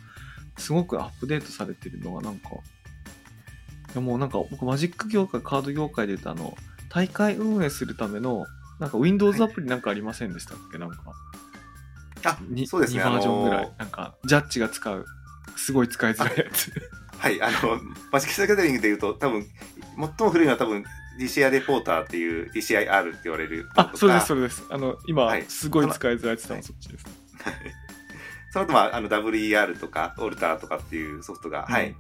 [0.59, 2.55] すごくアップデートされてるのが、なんか、い
[3.95, 6.57] やもうなんか、僕、マジック業界、カード業界で言うと、あの、
[6.89, 8.47] 大会運営するための、
[8.79, 10.99] なんか Windows アプリなんかありませんでしたっけ、なんか。
[12.25, 13.03] あ、そうですね。
[13.03, 13.73] 2バージョンぐらい。
[13.79, 15.05] なんか、ジャッジが使う、
[15.57, 16.73] すごい使いづらいやつ。
[17.19, 19.47] はい、あの、マジックスギャザリングで言うと、多分、
[19.97, 20.85] 最も古いのは多分、
[21.19, 24.65] DCI レポーターっていう DCIR って言われるあそれですそれです。
[24.71, 27.05] あの今、はい、すごい使いづらいって言ったのそっちです。
[28.53, 31.95] その後はあの WER とかオルターとかっていうソフトが、うん、はい。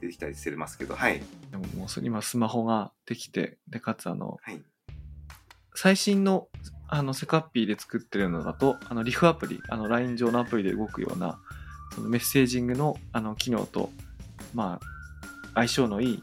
[0.00, 1.22] 出てきたりしてますけどはい。
[1.50, 4.62] でももう今スマホができてでかつあの、はい、
[5.74, 6.48] 最新の
[6.88, 11.40] あのセカッピーで作ってるのだとあのリフアプリあの LINE 上のアプリで動くような
[11.96, 13.90] そのメッセージングのあの機能と
[14.54, 14.86] まあ
[15.54, 16.22] 相性のいい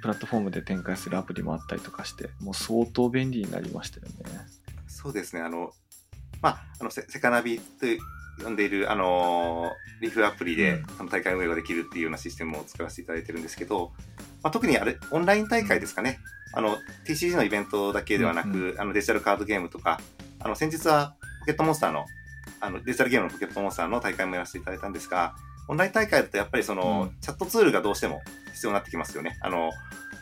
[0.00, 4.12] プラットフォームで展開するアプリもあったりとかして、もう相当便利になりましたよね。
[4.88, 5.42] そうですね。
[5.42, 5.72] あの、
[6.40, 7.86] まあ、あのセ、セカナビと
[8.42, 13.92] 呼んでいる、あのリフアプリで、その大会運営ができるっていうようなシステムを作らせていただいてるんですけど、
[14.42, 16.18] まあ、特にあれ、オンライン大会ですかね。
[16.54, 20.00] あの、TCG のイベントだけではなく、うんうん、あの、デジタルカードゲームとか、
[20.38, 22.06] あの、先日はポケットモンスターの、
[22.60, 25.34] あの、デジタルゲームのポケットモンスターの大会もやらせていただいたんですが、
[25.68, 29.38] オンライン大会だとやっぱりその、うん、チャットツールがどうしても必要になってきますよね。
[29.40, 29.70] あの、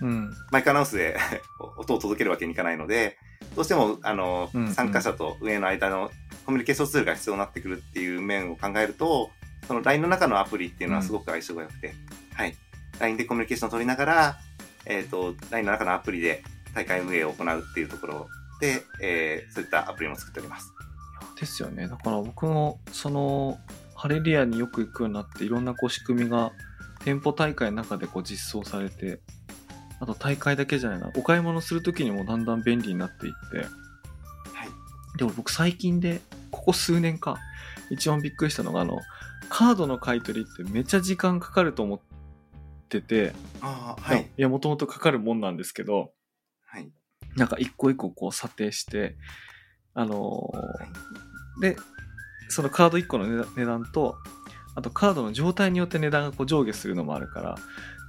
[0.01, 1.17] うん、マイクアナウンスで
[1.79, 3.19] 音を届けるわけにいかないので、
[3.57, 6.11] どうしても、あの、うんうん、参加者と運営の間の
[6.45, 9.31] コミュニケーションツールが必要になってくるっていう面を考えると、
[9.67, 11.95] その LINE の中のアプリっていうのはすごく相性が良くて、うん、
[12.37, 12.57] はい。
[13.01, 14.39] LINE でコミュニケーションを取りながら、
[14.87, 16.43] えっ、ー、と、LINE の中のアプリで
[16.75, 18.29] 大会運営を行うっていうところ
[18.61, 20.73] で、えー、そういったアプリも作っております。
[21.39, 21.89] ですよね。
[21.89, 23.59] だから僕も、その、
[23.95, 26.53] ハレリアによく行くようになって、いろんなこう仕組みが
[27.05, 29.21] 店舗大会の中でこう実装されて、
[30.01, 33.69] あと大会だけじゃないな、お買い物するときにもだんだん便利になっていって、はい。
[35.19, 36.21] でも僕最近で、
[36.51, 37.39] ここ数年か、
[37.91, 39.01] 一番びっくりしたのが、あの、
[39.49, 42.01] カードの買い取りってめっちゃ時間かかると思っ
[42.89, 44.23] てて、ああ、はい。
[44.23, 46.13] いや、もともとかかるもんなんですけど、
[46.67, 46.89] はい。
[47.37, 49.17] なんか一個一個こう査定して、
[49.95, 50.89] あのーはい、
[51.61, 51.77] で、
[52.49, 54.17] そのカード1個の値段と、
[54.75, 57.57] あとカードの状態によって値段がこう上下するのもあるから、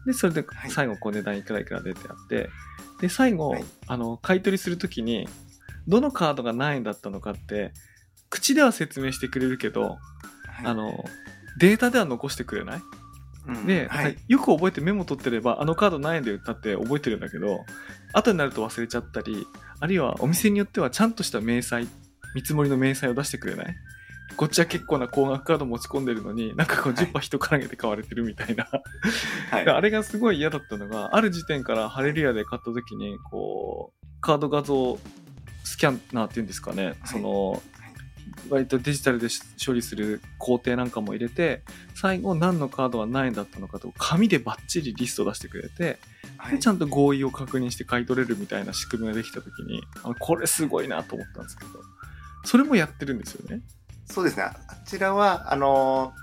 [0.06, 2.50] で、それで最後こう値段いくらいくら出てあって、
[3.02, 5.28] で、最後、はい、あの、買い取りするときに、
[5.88, 7.74] どのカードが何円だったのかって、
[8.30, 11.04] 口では説明してくれるけど、はい、あの、
[11.60, 12.82] データでは残してくれない、
[13.48, 17.66] うん、で、はい、よく覚えてメモ取ってれば、あのカード何円で売ったって覚えてるんだけど、
[18.14, 19.48] 後になると忘れちゃったり、
[19.80, 21.88] あるいはお店によってはちゃんとした明細、
[22.36, 23.76] 見積もりの明細を出してくれない？
[24.36, 28.70] こっちは結構な高額カード持ち込んでるのに、なんかこう10羽人からげて買われてるみたいな。
[29.52, 35.00] はい、あれがすごい嫌だったのが、ある時点からハレルヤで買った時に、こう、カード画像
[35.64, 37.62] スキャンナーっていうんですかね、はい、その、
[38.50, 39.28] 割とデジタルで
[39.64, 41.64] 処理する工程なんかも入れて、
[41.96, 45.98] 最後何のカードは何円だったのかと紙でバッチリリスト出してくれて、
[46.38, 51.70] はい、ちゃんと合意を確認して買い取れるみたいな仕組みができた時に、あこれすごいなと思ったんですけど、
[52.44, 53.62] それもやってるんですよね。
[54.06, 54.44] そうですね。
[54.44, 56.14] あちらは、あの、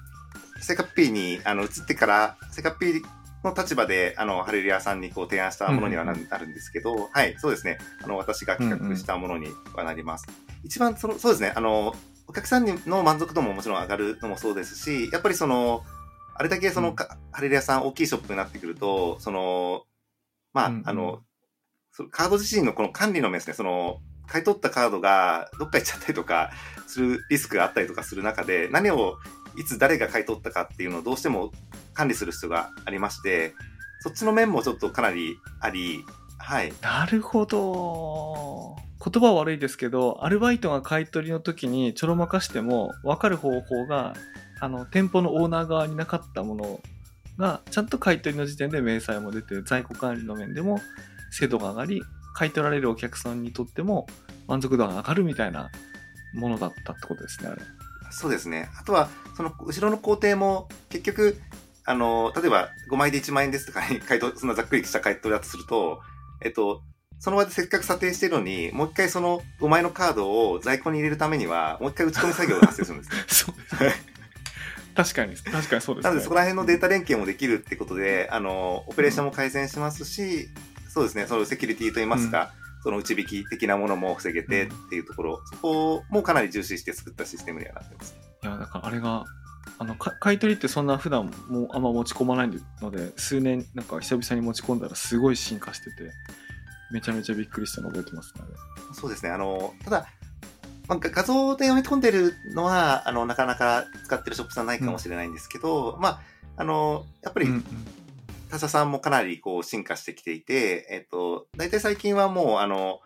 [0.61, 3.03] セカッピーにあの移ってから、セカッピー
[3.45, 7.79] の立場で、あの、ハレルヤさんにこう提案したものにはな,、るんですけど、はい、そうですね。
[8.03, 10.27] あの、私が企画したものにはなります。
[10.29, 11.53] うんうん、一番その、そうですね。
[11.55, 11.95] あの、
[12.29, 15.85] お客さんの満足度ももちろん上がるのもそうですし、やっぱりその、
[16.35, 19.85] あれだけその、うん、ハレルヤさん大きいショップになってくると、その、
[20.53, 21.23] まあ、うんうん、あの、
[22.11, 26.51] カード自身のこの管理の面ですね、その、買い取ったカードがどっか行っちゃったりとか
[26.87, 29.17] するリスクがあったりとかする中で、何を
[29.57, 31.53] いつ誰が買い取ったかっていうのをどうしても
[31.95, 33.55] 管理する必要がありまして、
[34.01, 36.05] そっちの面もちょっとかなりあり、
[36.39, 36.73] はい。
[36.83, 38.77] なるほど。
[39.03, 44.15] 言葉は悪いですけど、アルバイトが買い取りの時にちょろまかしても分かる方法が、
[44.61, 46.81] あの、店舗のオーナー側になかったもの
[47.39, 50.81] が、ちゃんと買い取りの時点で明細も出て、在庫管理の面でも
[51.31, 52.03] 精度が上がり、
[52.37, 54.07] 買い取られるお客さんにとっても
[54.47, 55.71] 満足度が上がるみたいな
[56.35, 57.63] ものだったってことですね、あれ。
[58.11, 58.69] そうですね。
[58.79, 61.41] あとは、その後ろの工程も結局、
[61.87, 66.03] あの、例えば5枚で1万円ですとかに 回答、そんなざっくりした回答だとすると、
[66.43, 66.83] えっと、
[67.21, 73.25] その場でせっかく査定してるのに、もう一回その5枚のカードを在庫に入れるためには、もう一回打ち込み作業が発生するんですね。
[73.29, 73.95] そうですね。
[74.95, 76.11] 確かに、確かにそうですね。
[76.11, 80.51] なのでそこら辺のデータ連携もできるってことで、あの、オペレーションも改善しますし、
[80.97, 88.17] そうですね、そのセキュリティといいますか、その内引き的なものも防げてっていうところ、そこもかなり重視して作ったシステムにはなってます。
[88.43, 89.27] いや、だからあれが、
[89.79, 96.11] あの、か買い取りってそんな普段もうあんま持ち込まないので、数年、なんか久々に持ち込んだらすごい進化してて、
[96.91, 98.41] めちゃめちゃびっくりしたの覚えてますね。
[98.95, 99.33] そうですね。
[99.33, 100.07] あの、ただ、
[100.89, 106.21] まあ、画像で読み込んでるのは、あの、なかなか使ってるショップさんないかもしれないんですけど、まあ、
[106.57, 107.65] あの、やっぱりうんうん
[108.51, 113.01] 他社さんもかなりこう進化してきていて、えっと、大体最近はもう、あの、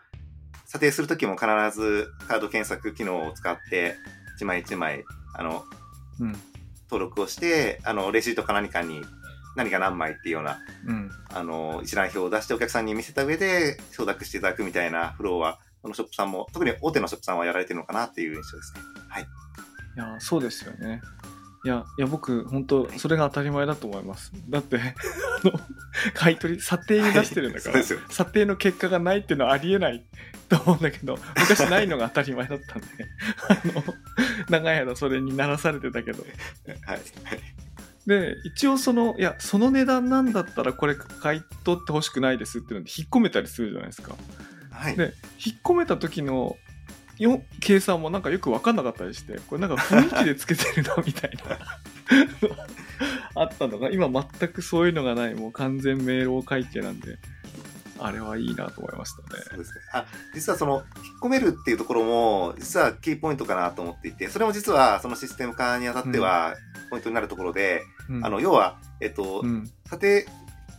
[0.67, 3.97] 査定するときも必ずカード検索機能を使って、
[4.37, 5.65] 一枚一枚、あの、
[6.21, 6.33] うん
[6.91, 9.01] 登録をして、あの、レシートか何かに、
[9.57, 18.81] 何か何枚っていうような、うんあの、一覧表を出してお客さんに見せた上で承諾していただくみたいなフローは、このショップさんも、特に大手のショップさんはやられてるのかなっていう印象ですね。
[19.09, 19.23] はい。
[19.23, 19.27] い
[19.99, 21.03] やそうですよね
[21.63, 24.33] いやいや僕本当それが当たり前だと思います。
[24.49, 24.81] だってあ
[25.47, 25.53] の
[26.15, 30.03] 買い取り査定に出してるんだから、はい査定の結果がないっていうのはありえない
[30.49, 32.87] と思うんだけど昔ないのが当たり前だったんで
[33.49, 33.95] あの
[34.49, 36.25] 長い間それにならされてたけど。
[36.87, 37.01] はい。
[38.07, 44.17] で一応そのいやその値段なんだったらこれ買い取ってほしくないですっていうので引っ込めたりするじゃないですか。
[44.71, 44.97] はい。
[44.97, 45.13] で
[45.45, 46.57] 引っ込めた時の
[47.21, 51.59] よ計算もなんかよく分かんなかったりしてこれなんか雰囲気でつけてるなみたいな。
[53.37, 57.19] あったのが今全くそういうのがないもう完全明朗会計なんで
[58.01, 59.43] あれはいいなと思いましたね。
[59.51, 59.81] そうですね。
[59.93, 60.85] あ、実はその、引っ
[61.23, 66.55] 込めるっていうところも、実はキーポイントかなと思っていて、それも実はそのシステム化にあたっては、
[66.89, 68.25] ポイントになるところで、うん。
[68.25, 69.71] あの、要は、えっと、うん。
[69.85, 70.27] 査定、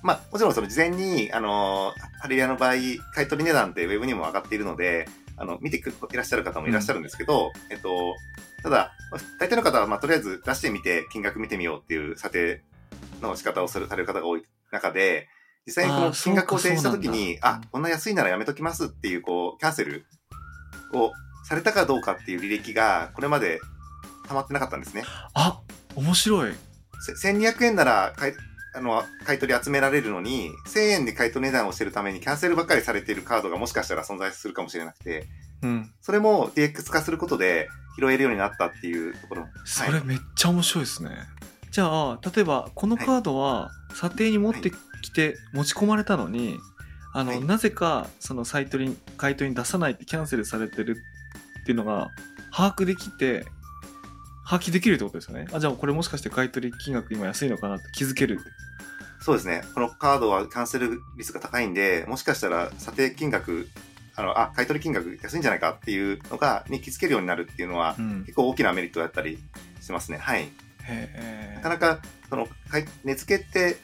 [0.02, 2.74] まあ、もちろんその事前に、あの、ハレリアの場合、
[3.14, 5.08] 買い取り値段ってウェブにも上がっているので、
[5.42, 8.16] あの、見てくいらっしゃる方もいらっしゃるんですけど、えっと、
[8.62, 12.62] ただ、まあ大体の方は、まあ、とりあえず出してみて、金額見てみようっていう査定
[13.22, 15.28] の仕方をするされる方が多い中で、
[15.66, 20.06] 実際にこの金額を提示したときに、あ、こんな安いならやめときますっていう、こう、キャンセル
[20.94, 21.12] を
[21.44, 23.60] されたかどうかっていう履歴が、これまで
[24.28, 25.04] 溜まってなかったんですね。
[25.34, 25.60] あ
[25.96, 26.54] 面白い。
[27.00, 28.34] せ1200円なら買い
[28.74, 35.28] あの買い取り集められるのに、1000円で買い取り値段をしてるためにキャンセルばっかりされているカードがもしかしたら存在するかもしれなくて、
[35.62, 35.92] うん。
[36.02, 37.68] それも DX 化することで
[38.00, 39.48] 拾えるようになったっていうところも。
[39.66, 41.12] それめっちゃ面白いですね、
[41.72, 46.58] じゃあ例えばこのカードは査定に持ってきて持ち込まれたのに
[47.14, 47.44] あの、はい。
[47.44, 50.98] なぜかそのサイトに買い取りに出さないってキャンセルされてる
[51.62, 52.10] っていうのが
[52.52, 53.46] 把握できて
[54.52, 58.40] 把握できるってことですよねあじゃあこれもしかして買い取り金額今安いのかなって気づける
[59.22, 59.62] そうですね。
[59.76, 63.70] このカードはキャンセル率が高いんで、もしかしたら査定金額、
[64.16, 69.38] あの、あ、買い取り金額安いんじゃないかっていうのが、に気づけるようになるっていうのは、うん結構大きなメリットだったり
[69.80, 70.18] しますね。
[70.18, 70.50] はい。
[70.86, 72.48] へなかなか、その、
[73.04, 73.78] 値付けって、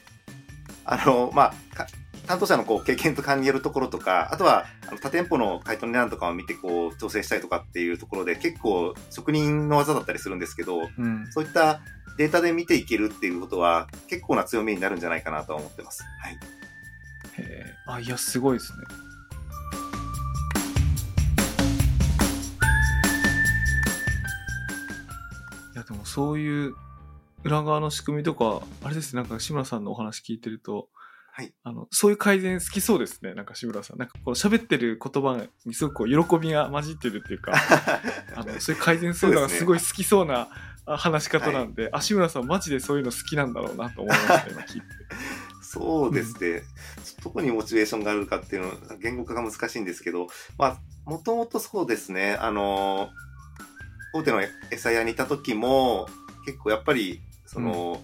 [0.84, 1.86] あの、まあ、か
[2.28, 11.80] 担当者のこう経験と勘によるところとか、あとは、あの他店舗の買い取り値段とかを見て、こう、調整したりとかっていうところで、結構、職人の技だったりするんですけど、うんそういった
[12.18, 16.04] データで見ていけるっていうことは、結構な強みになるんじゃないかなとは思ってます。
[16.22, 16.58] はい。
[17.38, 18.84] へえあいやすごいですね
[25.74, 26.74] いやでもそういう
[27.44, 30.88] 裏側の仕組みとかあれですねなんか志村さんのお話聞いてると
[31.38, 31.52] はい。
[31.62, 33.32] あのそういう改善好きそうですね。
[33.32, 33.98] なんか志村さん。
[33.98, 37.52] なんかこう喋ってる言葉にすごくこう喜びが混じってるっていうか。
[38.34, 40.48] あのそういう改善するのがすごい好きそうな
[40.84, 44.86] あ話し方なんで、あ志村さんマジでそういうの好きなんだろうなと思いました今聞いて。
[45.62, 46.62] そうですね。
[47.22, 50.26] どこにモチベーションがあるかっていうのは、言語化が難しいんですけど、
[50.58, 53.10] まあ、もともとそうですね、あの、
[54.12, 54.40] 大手の
[54.72, 56.08] 餌屋にいた時も、
[56.46, 58.02] 結構やっぱり、その、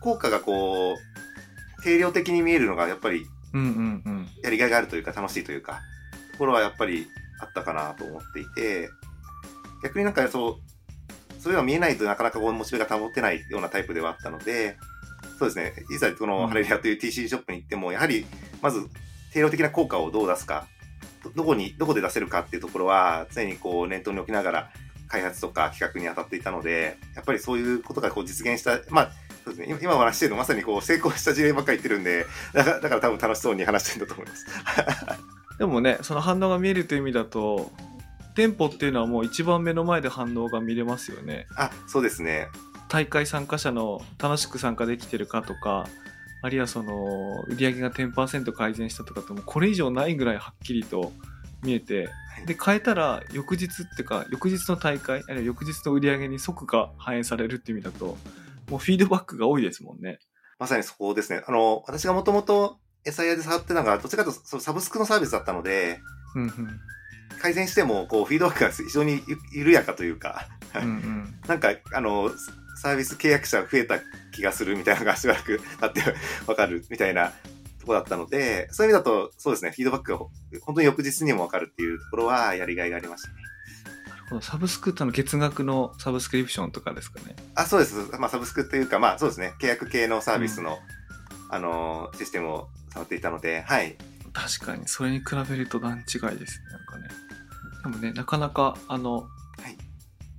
[0.00, 1.09] 効果がこう、
[1.82, 4.28] 定量的に見えるのがやっぱりうんうんうん。
[4.42, 5.80] やりがいがあるというか楽しいというか、
[6.32, 7.06] ところはやっぱり
[7.40, 8.88] あったかなと思っていて、
[9.82, 10.60] 逆になんかそ
[11.38, 14.76] う、それが見えないとなかなかこうモチベが保てないようなタイプではあったので、
[15.38, 16.28] そうですね、いざこうん。
[16.30, 18.26] のハレリアという TC ショップに行っても、やはり
[18.62, 18.86] まず
[19.32, 20.66] 定量的な効果をどう出すか、
[21.24, 24.70] どどこに、どこで出せるかっていうところは常にこう念頭に置きながら
[25.08, 29.12] 開発とか企画に当たっていたので、やっぱりそういうことがこう実現した、まあ、
[29.50, 34.46] そうですね、今話ししてるのまさにこう成功した事例ばっかり言ってるんで、だからだから多分楽しそうに話してるんだと思います。
[35.58, 37.70] でもねその反応が見えるという意味だと
[38.34, 42.48] 店舗っていうのはもう一番目の前で反応が見れますよねあ、そうですね。
[42.88, 45.86] 大会参加者の楽しく参加できてるかとか
[46.42, 51.12] あるいはその売り上げが10%改善したとかってもうこれ以上ないぐらいはっきりと
[51.62, 58.16] 見えてはいで変えたら翌日っていうか翌日の大会あるいは翌日の売り上げに即が反映されるっていう意味だと
[58.70, 60.18] もうフィードバックが多いですもんね。
[60.58, 61.42] まさにそこですね。
[61.46, 66.00] あの、私がもともと SIR で触ってたのが、どっちかというとそのサブスクのサービスだったので、
[66.34, 66.80] うんうん
[67.40, 72.30] 改善しても、こう、フィードバックが非常にゆ緩やかというか、うんうん なんか、あの、
[72.82, 73.98] サービス契約者が増えた
[74.32, 76.14] 気がするみたいなのがしばらく経って
[76.46, 77.32] わかるみたいな
[77.80, 83.34] ところだったので、そういう意味だと、そうですね、フィードバックが本当に翌日にもわかるっていうところはやりがいがありましたね。
[84.30, 87.34] このサブスクってのは月額のサブスクリプションとかですかね。
[87.56, 87.96] あ、そうです。
[88.18, 90.78] まあ、サブスクっていうか、まあ、そうですね、契約系のサービスの、
[91.50, 93.96] あの、システムを触っていたので、はい。
[94.32, 94.86] 確かに。
[94.86, 97.08] それに比べると段違いですねなんかね。
[97.82, 99.26] でもねなかなかあの、はい。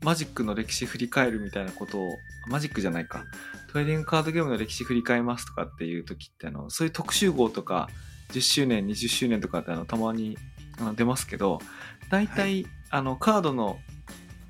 [0.02, 2.10] マジックの歴史振り返るみたいなことを
[2.48, 3.26] マジックじゃないか。
[3.74, 7.90] トレーディングカードゲームの歴史振り返りますとかっていう時ってあのそういう特集号とか
[8.32, 10.38] 10周年20周年とかってあのたまに
[10.80, 11.60] あの出ますけど
[12.10, 13.80] 大体、あのカードの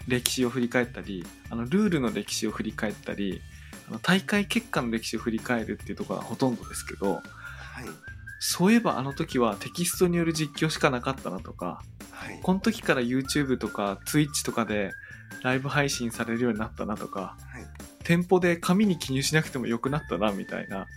[0.08, 3.42] 歴史を振り返ったりあのルールの歴史を振り返ったり
[3.88, 7.24] あの大会結果の歴史を振り返るっていうところがほとんどですけどはい。
[8.44, 12.40] そういえばあの時はテキストによる実況しかなかったなとか、はい。
[12.42, 14.94] この時から YouTube とか Twitch とかで
[15.44, 20.88] ライブ配信されるようになったなとか、はい店舗で紙に記入しなくてもよくなったなみたいな、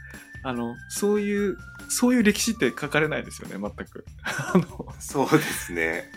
[0.42, 1.56] あの、そういう、
[1.88, 4.04] そういう歴史って書かれないですよね、全く。
[4.24, 6.10] あの、そうですね。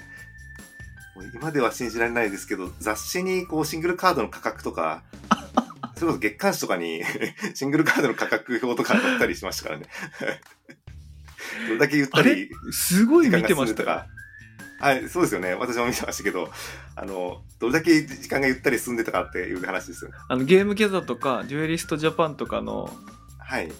[1.33, 5.03] 今では信じられないですけど、雑誌にこうシングルカードの価格とか、
[5.95, 7.03] それこそ月刊誌とかに
[7.53, 9.87] シングルカードの価格表とか載ったりしましたからね。
[11.67, 14.07] どれだけ言ったり、すごい見てましたか。
[14.79, 15.55] はい、そうですよね。
[15.55, 16.51] 私も見てましたけど、
[16.95, 20.17] あの、どれだけ時間がゆったり進んでたかっていう話ですよね。
[20.27, 22.95] あの、ゲームギャザーとか、デュエリストジャパンとかの
[23.39, 23.71] はい。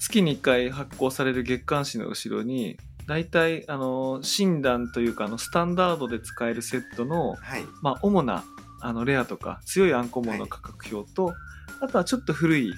[0.00, 7.64] 月に1回発行される月刊誌の後ろに大体あの診断というかあのスタンダードで使えるセットの、はい。
[7.82, 8.44] まあ、主な
[8.80, 11.32] あのレアとか強いアンコモンの価格表と、
[11.80, 12.74] あとはちょっと古い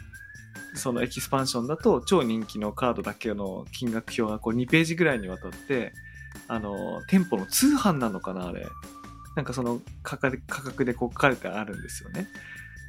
[0.74, 5.93] そのエキスパンションだと超人気のカードだけの金額表がこう2ページぐらいにわたって
[6.49, 8.66] あの店舗の通販なのかなあれ
[9.37, 12.27] なんかその価格で価格でこう書かれてあるんですよね。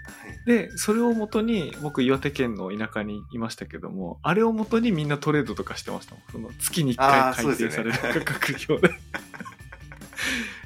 [0.07, 0.45] はい。
[0.45, 6.23] でそれをもとに僕岩手県の田舎にいましたけどもあれをもとにみんなトレードとかしてましたもん。
[6.31, 8.93] その月に1あー回改定される価格表で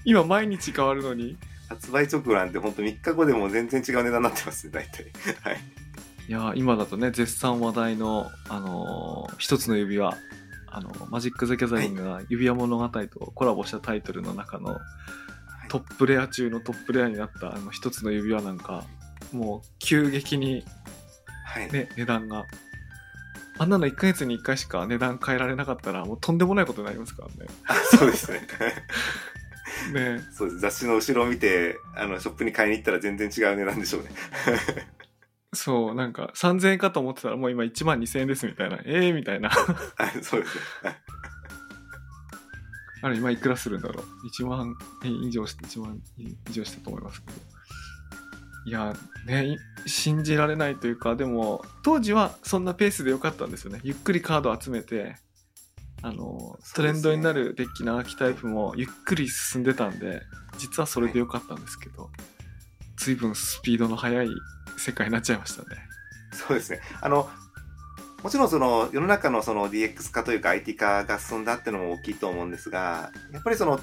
[0.05, 1.37] 今毎日変わるのに。
[1.69, 5.05] 発売直後なんて本当3日後でも全然違う値段になってますね、大体。
[5.41, 5.61] はい。
[6.27, 10.13] いやー今だとね絶賛話題の、あのー一つの指輪。
[10.73, 14.79] あのマジック・ザ・ギャザリングが指輪物語とコラボしたタイトルの中の
[15.67, 18.85] トップレア中のトップレアになったあの一つの指輪なんか
[19.31, 20.65] もう急激に
[21.51, 21.71] はい。
[21.71, 22.45] ね、値段が。
[23.57, 27.29] あんなの1ヶ月に1回しか値段変えられなかったら、もうとんでもないことになりますから
[27.67, 28.47] あそうですね。
[29.93, 30.15] ね。
[30.15, 30.59] ねそうです。
[30.59, 34.09] 雑誌の後ろを見て、あの、ショップに買いに行ったら全然違う値段でしょうね。
[35.53, 38.77] そう、なんか3000円かと思ってたらもう今1万2000円ですみたいな。
[38.85, 39.49] ええー、みたいな。
[39.49, 39.65] は
[40.07, 40.61] い、そうですね。
[40.83, 40.95] はい
[43.03, 44.27] あれ今いくらするんだろう。
[44.27, 47.50] 1万円以上して、1万円以上したと思いますけど。
[48.65, 48.93] いや、
[49.25, 49.57] ね、い
[49.87, 53.79] 信じられないというか、でも、当時はそんなペースでよかったんですよね。
[53.83, 55.15] ゆっくりカード集めて、
[56.03, 60.21] あの、トレンドになるデッキのアーキタイプもゆっくり進んでたんで、
[60.57, 62.09] 実はそれでよかったんですけど、
[62.97, 64.29] 随分スピードの速い
[64.77, 65.67] 世界になっちゃいましたね。
[66.33, 66.81] そうですね。
[67.01, 67.29] あの、
[68.23, 73.79] もちろんその世の中のその DX 化というか IT 化が進んだっていうのも大きいと思うんですが、やっぱりその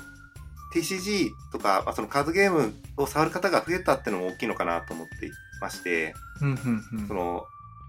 [0.75, 7.47] TCG とか、まあ、そのカードゲームを触る方が増えたっていうのも大きいのかなと思っていまして、うん、うん、その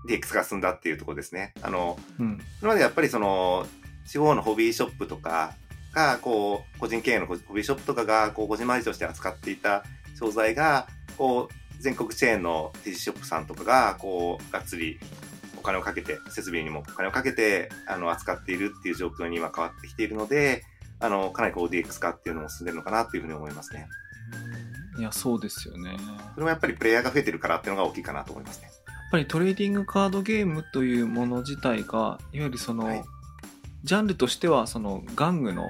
[0.08, 1.54] DX が進んだっていうところですね。
[1.62, 2.26] あの、うん。
[2.26, 2.42] うん。
[2.60, 3.68] それまでやっぱりその
[4.08, 5.54] 地方のホビーショップとか
[5.94, 9.84] が、こう、個人経営のホビーショップとかが、こう、個人回りとして扱っていた
[10.18, 15.00] 商材が、こう、全国チェーンの TG ショップさんとかが、こう、がっつり
[15.58, 20.64] お金をかけて、設備にもお金をかけて、あの、扱っているっていう状況に今変わってきているので、
[21.00, 23.88] あの、かなりこう DX 化っていうのも進んでるのかなっていうふうに思いますね。
[24.97, 25.97] いや、そうですよね。
[26.34, 28.70] それもやっぱりプレイヤーが増えてるからっていうのが大きいかなと思いますね。
[28.88, 33.04] やっぱりトレーディングカードゲームというもの自体がいわゆるその、はい
[33.84, 35.66] ジャンルとしてはその玩具の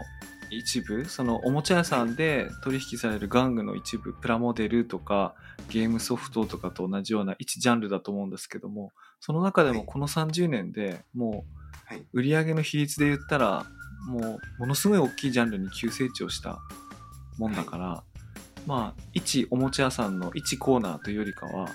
[0.51, 5.35] 一部そのおもちゃ屋さんで取引される玩具の一部プラモデルとか
[5.69, 11.45] ゲームソフトとかと同じような一ジャンルだと思うんですけどもその中でもはいこの30年でも
[11.85, 13.67] はいう売上の比率で言ったら
[14.07, 16.59] もうものすごい大きいジャンルに急成長した
[17.37, 18.03] もんだから、
[18.65, 21.69] まあ一おもちゃ屋さんの一コーナーというよりかは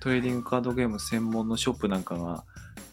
[0.00, 2.44] トレーディングカードゲーム専門のショップなんかが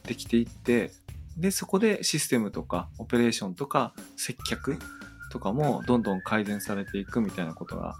[0.04, 0.92] できていって
[1.38, 4.78] でそこでシステムとかオペレーションとか接客
[5.32, 7.96] とかもどんどん改善されていくみたいなことが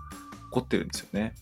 [0.46, 1.36] 起こってるんですよね。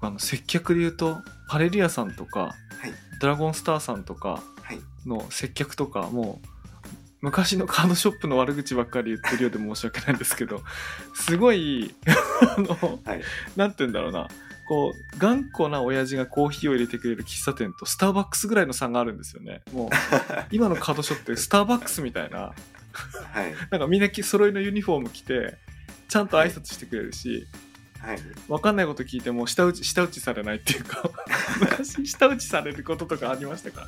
[0.00, 1.18] あの接客で言うと
[1.48, 2.92] パレリアさんとかはい。
[3.20, 4.80] ドラゴンスターさんとかはい。
[5.06, 6.48] の接客とかもう
[7.20, 10.62] 昔のカードショップの悪口ばっかり言ってるようで申し訳ないんですけど
[11.14, 11.94] すごい
[12.56, 13.22] あのはい。
[13.56, 14.28] なんて言うんだろうな
[14.68, 19.88] こう頑固な親父がコーヒーを入れてくれる喫茶店とスターバックスぐらいの差があるんですよねもう
[20.52, 22.38] 今のカードショップってスターバックスみたいな
[23.32, 23.54] はい。
[23.70, 25.56] なんかみんな揃いのユニフォーム着て
[26.08, 27.46] ちゃんと挨拶してくれるし、
[28.00, 28.18] はい。
[28.48, 31.02] 分かんないこと聞いても舌打ち舌打ちされないっていうか
[31.60, 33.86] 昔舌打ちされることとかありましたか？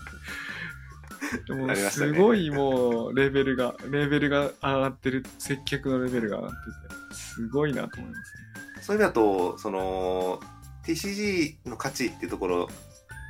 [1.53, 2.13] もありましたね。
[2.13, 8.51] すごいもうレベルがレベルが上がってる接客のレベルが上がっててすごいなと思いますね。
[8.83, 10.41] そういう意味だと、その、
[10.85, 12.69] TCG の価値っていうところ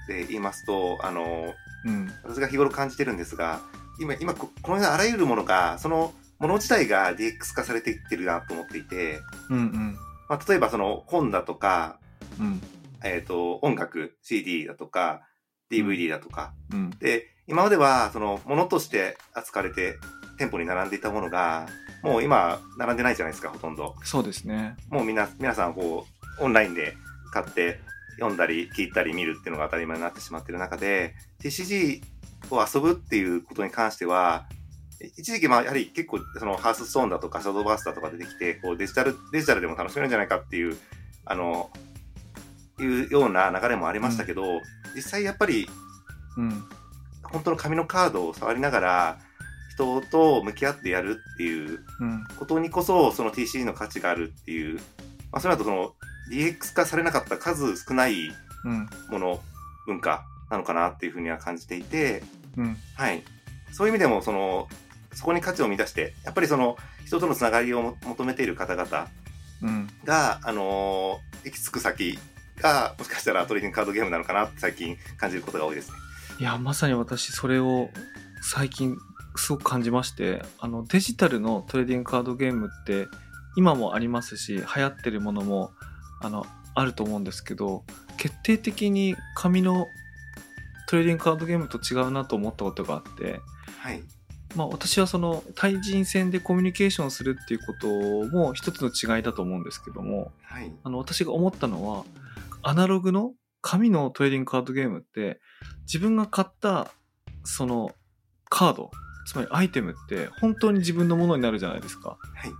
[0.08, 2.10] で言いますと、あの、うん。
[2.24, 3.60] 私が日頃感じてるんですが、
[4.00, 9.20] 今、今、ここのようなあらゆるものが、そのもの自体が DX 化されていってるなと思っていて、
[9.50, 9.96] うんうん。
[10.28, 11.98] まあ、例えばその本だとか、
[12.38, 12.62] うん。
[13.02, 15.22] えっ、と、音楽、CD だとか、
[15.70, 16.54] DVD だとか。
[16.72, 16.90] うん。
[16.90, 19.98] で、今までは、その、ものとして扱われて、
[20.38, 21.66] 店舗に並んでいたものが、
[22.04, 23.96] もう今、並んでないじゃないですか、ほとんど。
[24.04, 24.76] そうですね。
[24.88, 26.06] もうみんな、皆さん、こ
[26.38, 26.96] う、オンラインで
[27.32, 27.80] 買って、
[28.18, 32.02] 読んだり、聞いたり、見るっていうのが当たり前になってしまっている中で、TCG
[32.50, 34.46] を遊ぶっていうことに関しては、
[35.16, 40.78] 一時期、まあ、やはり結構、その、ハースストーンだとか、シャドーバースターとか出てきて、こう、デジタル、デジタルでも楽しめるんじゃないかっていう、
[41.24, 41.68] あの、
[42.78, 44.60] いうような流れもありましたけど、
[44.94, 45.68] 実際やっぱり、
[46.36, 46.64] うん
[47.32, 49.18] 本当の紙のカードを触りながら、
[49.74, 54.76] 人と向き合ってやるっていううんことにこそ、その TCG の価値があるっていう、
[55.32, 55.94] まあ、それだとその
[56.30, 58.28] DX 化されなかった数少ない
[58.64, 59.40] うんもの、
[59.86, 62.22] 文化なのかなっていうふうには感じていて、
[62.56, 63.22] うんはい。
[63.72, 64.68] そういう意味でも、その、
[65.12, 66.76] そこに価値を見出して、やっぱりその、
[67.06, 69.08] 人とのつながりをも求めている方々
[69.62, 72.18] うんが、あのー行き着く先
[72.58, 75.96] が、もしかしたらトレーディングカードゲームなのかなって最近感じることが多いですね。
[76.40, 77.90] いやまさに私それを
[78.42, 78.96] 最近
[79.36, 83.06] すごく感じましてあのデジタルのトレーディングカードゲームって
[83.56, 85.70] 今もありますし流行ってるものも
[86.20, 87.84] あのあると思うんですけど
[88.16, 89.86] 決定的に紙の
[90.90, 93.40] トレーディングカードゲームと違うなと思ったことがあって、
[93.78, 94.02] はい。
[94.56, 97.86] まあ、私はその対人戦でコミュニケーションするっていうこと
[98.36, 100.72] も一つの違いだと思うんですけどもはい。
[100.82, 102.04] あの私が思ったのは
[102.62, 105.40] アナログの紙のトレーディングカードゲームって
[105.82, 106.90] 自分が買った
[107.44, 107.92] その
[108.48, 108.90] カード
[109.26, 112.18] つまりアイテムって本当に自分のものになるじゃないですか。
[112.34, 112.50] はい。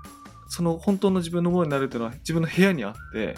[0.48, 3.36] その本当の自分のものになるっていうのは自分の部屋にあって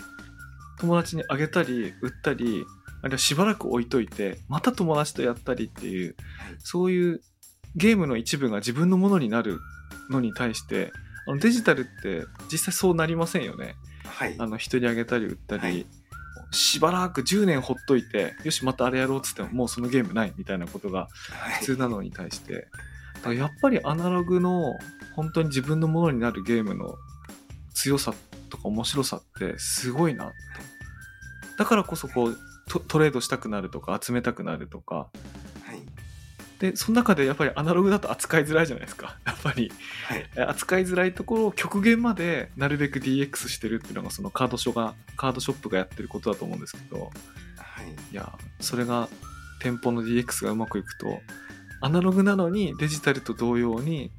[0.81, 2.65] 友達にあげたり売ったり
[3.03, 6.57] あるいはしばらく置いといてまた友達とやったりっていうはい。
[6.59, 7.21] そういう
[7.77, 9.61] ゲームの一部が自分のものになる
[10.11, 10.91] のに対して
[11.27, 13.77] あのデジタルって実際そうなりませんよね。
[14.05, 14.37] はい。
[14.39, 15.87] あの人にあげたり売ったり、はい
[16.53, 22.69] しばらく10年ほっといてよしまたあれやろうっつってももうそのゲームないみたいなことがはい普通なのに対して
[23.15, 24.75] だからやっぱりアナログの
[25.15, 26.95] 本当に自分のものになるゲームの
[27.75, 28.15] 強さ
[28.51, 30.33] とか面白さってすごいなと
[31.59, 32.39] だからこそこう
[32.69, 35.42] トトレードしたくなるとか集めたくなるとかはい。
[36.63, 39.73] でその中でやっぱりアナログだと扱いづらいじゃないですか やっぱり
[40.05, 40.31] はい。
[40.37, 47.11] え扱いづらいところを極限までなるべく DX してるっていうのがそのカードショがカードショップがやってることだと思うんですけど
[47.57, 47.91] はい。
[48.13, 49.09] いやそれが
[49.59, 51.21] 店舗の DX がうまくいくと
[51.81, 54.13] アナログなのにデジタルと同様に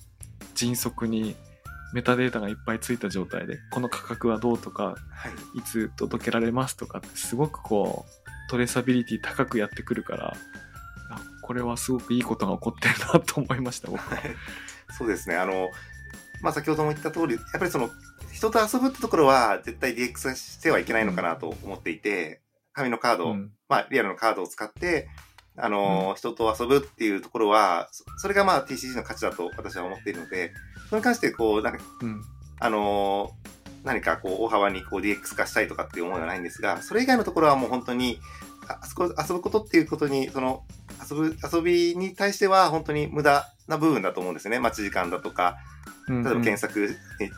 [0.53, 1.37] 迅速に
[1.93, 5.59] メタデータがいっぱいついた状態でこの価格はどうとかはい。
[5.59, 10.37] いつ届けられますとかってすごくこうトレーサビリティ高くやってくるからあ
[11.43, 14.17] これはすごくいいことが起こってるなと思いました僕は。
[14.97, 15.35] そうですね。
[15.35, 15.69] あの、
[16.41, 17.89] まあ、先ほども言った通り、やっぱりその、
[18.31, 22.41] 人と遊ぶってところは絶対 DX してはいけないのかなと思っていて、
[22.73, 25.07] 紙のカード、うんまあ、リアルのカードを使って、
[25.55, 30.53] あの、人と遊ぶっていうところは、そそれがまあ TCG の価値だと私は思っているので、
[30.89, 32.21] それに関してこう、なんか、うん
[32.59, 33.31] あの
[33.83, 38.19] 何かこう、大幅にこう DX 化したいとかっていう思いはないんですが、それ以外のところはもう本当に、
[38.67, 40.63] ああそこ、遊ぶことっていうことに、その、
[41.09, 44.59] 遊ぶ、遊びに対しては本当に無駄な部分だと思うんですね。
[44.59, 45.57] 待ち時間だとか、
[46.07, 47.29] 例えば検索に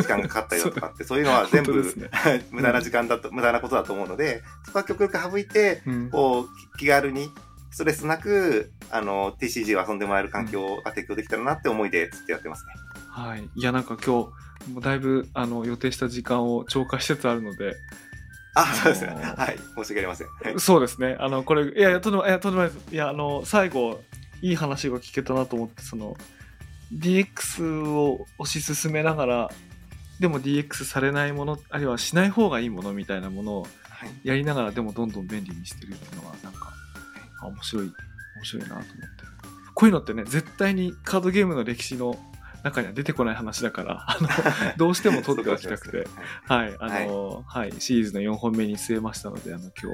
[0.00, 1.18] 時間がかかったりだとかって、そう。
[1.18, 2.10] いうのは全部、ね。
[2.50, 6.10] 無駄な時間だと、無駄なことだと思うので、そこは極力省いて、うん。
[6.10, 7.30] こう、き気軽に、
[7.72, 12.74] ストレスなく、あの、TCG を遊んでもらえる環境が提供できたらなって思いでずっとやってますね。
[13.08, 13.48] はい。
[13.54, 14.30] いや、なんか今
[14.66, 17.74] 日、もうだいぶあの予定した時間を超過しつつあるので、
[18.54, 19.10] あ、そうですね。
[19.10, 19.56] あのーはい。
[19.58, 20.26] 申し訳ありません。
[20.28, 20.60] はい。
[20.60, 21.16] そうですね。
[21.18, 22.94] あの、これ、いやいや、とんでもいや、とんでもないです。
[22.94, 24.02] いや、あの、最後、
[24.42, 26.16] いい話が聞けたなと思って、その、
[26.92, 29.50] DX を推し進めながら、
[30.20, 34.10] でも DX されないもの、あるいはしない方がいいものみたいなものをはい。
[34.24, 36.72] やりながら、でもどんどん便利にしてるっていうのは、なんか、
[37.40, 38.92] あ面白い、面白いなと思って。
[39.74, 42.18] こういうのってね、絶対にカードゲームの歴史の
[42.62, 44.28] 中には出てこない話だから、あの、
[44.78, 46.06] どうしても取っておきたくて、
[46.46, 49.86] はい、あの、はい、シリーズの4本目に据えましたので、あの、今日、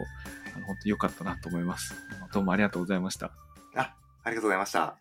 [0.54, 1.94] あの、本当に良かったなと思います。
[2.32, 3.32] どうもありがとうございました。
[3.74, 3.94] あ、
[4.24, 4.96] ありがとうございました。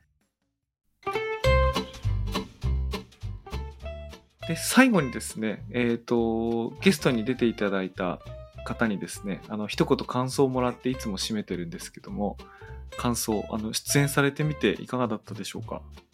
[4.48, 8.20] で、最後にですね、えっ、と、ゲストに出ていただいた
[8.66, 12.38] 方にですね、あの、一言感想をもらっていつも締めてるんですけども、
[12.98, 15.82] 感想、あの、出演されてみていかがだったでしょうか？
[15.94, 16.07] うん。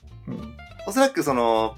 [0.86, 1.78] おそらくその、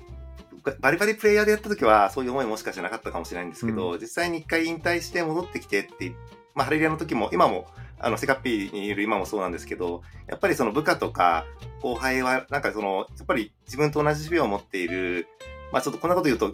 [0.79, 6.15] バリバリプレイヤーでやった時はそういう思いもしかしてなかったかもしれないんですけど、う実際に一回引退して戻ってきてって、
[6.55, 7.67] まあハレリアの時も、今も、
[7.99, 11.45] あの、セカッピーにいる今もそうなんですけど、やっぱりその部下とか
[11.81, 15.27] 後輩は、なんかその、やっぱり自分と同じ守備を持っている、
[15.71, 16.53] まあちょっとこんなこと言うと、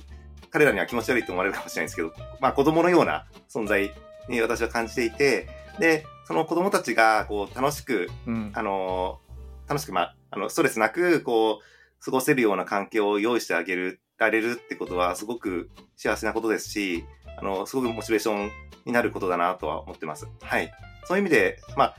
[0.50, 2.12] 彼らには気持ち悪いと思われるかもしれないですけど、
[2.42, 3.92] まあ子供のような存在
[4.28, 5.48] に私は感じていて、
[5.80, 8.52] で、その子供たちが、こう、楽しくうん。
[8.54, 9.20] あの、
[9.68, 11.64] 楽しく、まあ、あの、ストレスなく、こう、
[12.04, 17.06] 過ごせるような環境を用意してあげる、られるってことは、すごく幸せなことですし、
[17.38, 18.52] あの、すごくモチベーション
[18.86, 20.28] になることだなとは思ってます。
[20.42, 20.72] はい。
[21.06, 21.96] そういう意味で、まあ、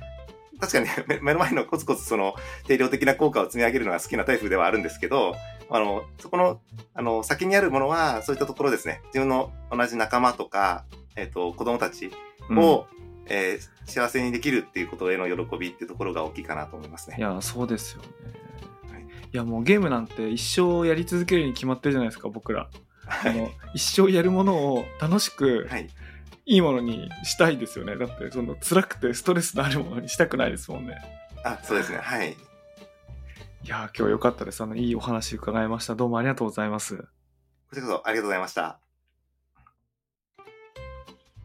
[0.60, 2.34] 確かにね、 目目の前のコツコツその
[2.66, 5.34] 定量的な効果を積み上げるのが好きなタイプではあるんですけど、
[5.70, 6.60] あの、そこの、
[6.94, 9.00] あの、先にあるものは、そういったところですね。
[9.06, 10.84] 自分の同じ仲間とか、
[11.16, 12.10] えっ、と、子供たち
[12.48, 12.86] うんを、
[13.26, 17.16] えー幸せにできるっていうことへの喜びっていうところが大きいかなと思いますね。
[17.18, 18.08] いや、そうですよね。
[19.32, 22.68] はいいや、もうゲームなんて一生やり続けるに決まってるじゃないですか、僕ら。
[23.06, 23.32] はい。
[23.32, 25.88] あの、一生やるものを楽しく、はい。
[26.44, 27.96] いいものにしたいですよね。
[27.96, 30.98] だって、その辛くてストレスのあるものにしたくないですもんね。
[31.44, 31.98] あ、そうですね。
[31.98, 32.32] はい。
[32.32, 32.36] い
[33.68, 34.60] やー、今日良かったです。
[34.62, 35.94] あの、いいお話伺いました。
[35.94, 36.96] どうもありがとうございます。
[36.98, 37.04] こ
[37.72, 38.80] ちらこそありがとうございました。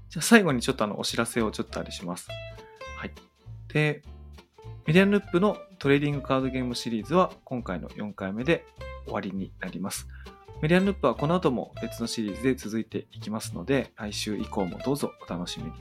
[0.09, 2.27] じゃあ最後にちょっとあの、お知らせをちょっとあれします。
[2.97, 3.11] はい。
[3.69, 4.01] で、
[4.88, 8.65] メディアンループのトレーディングカードゲームシリーズは今回の4回目で
[9.03, 10.07] 終わりになります。
[10.61, 15.71] メディアンループはこの後も別のシリーズで続いていきますので、来週以降もどうぞお楽しみに。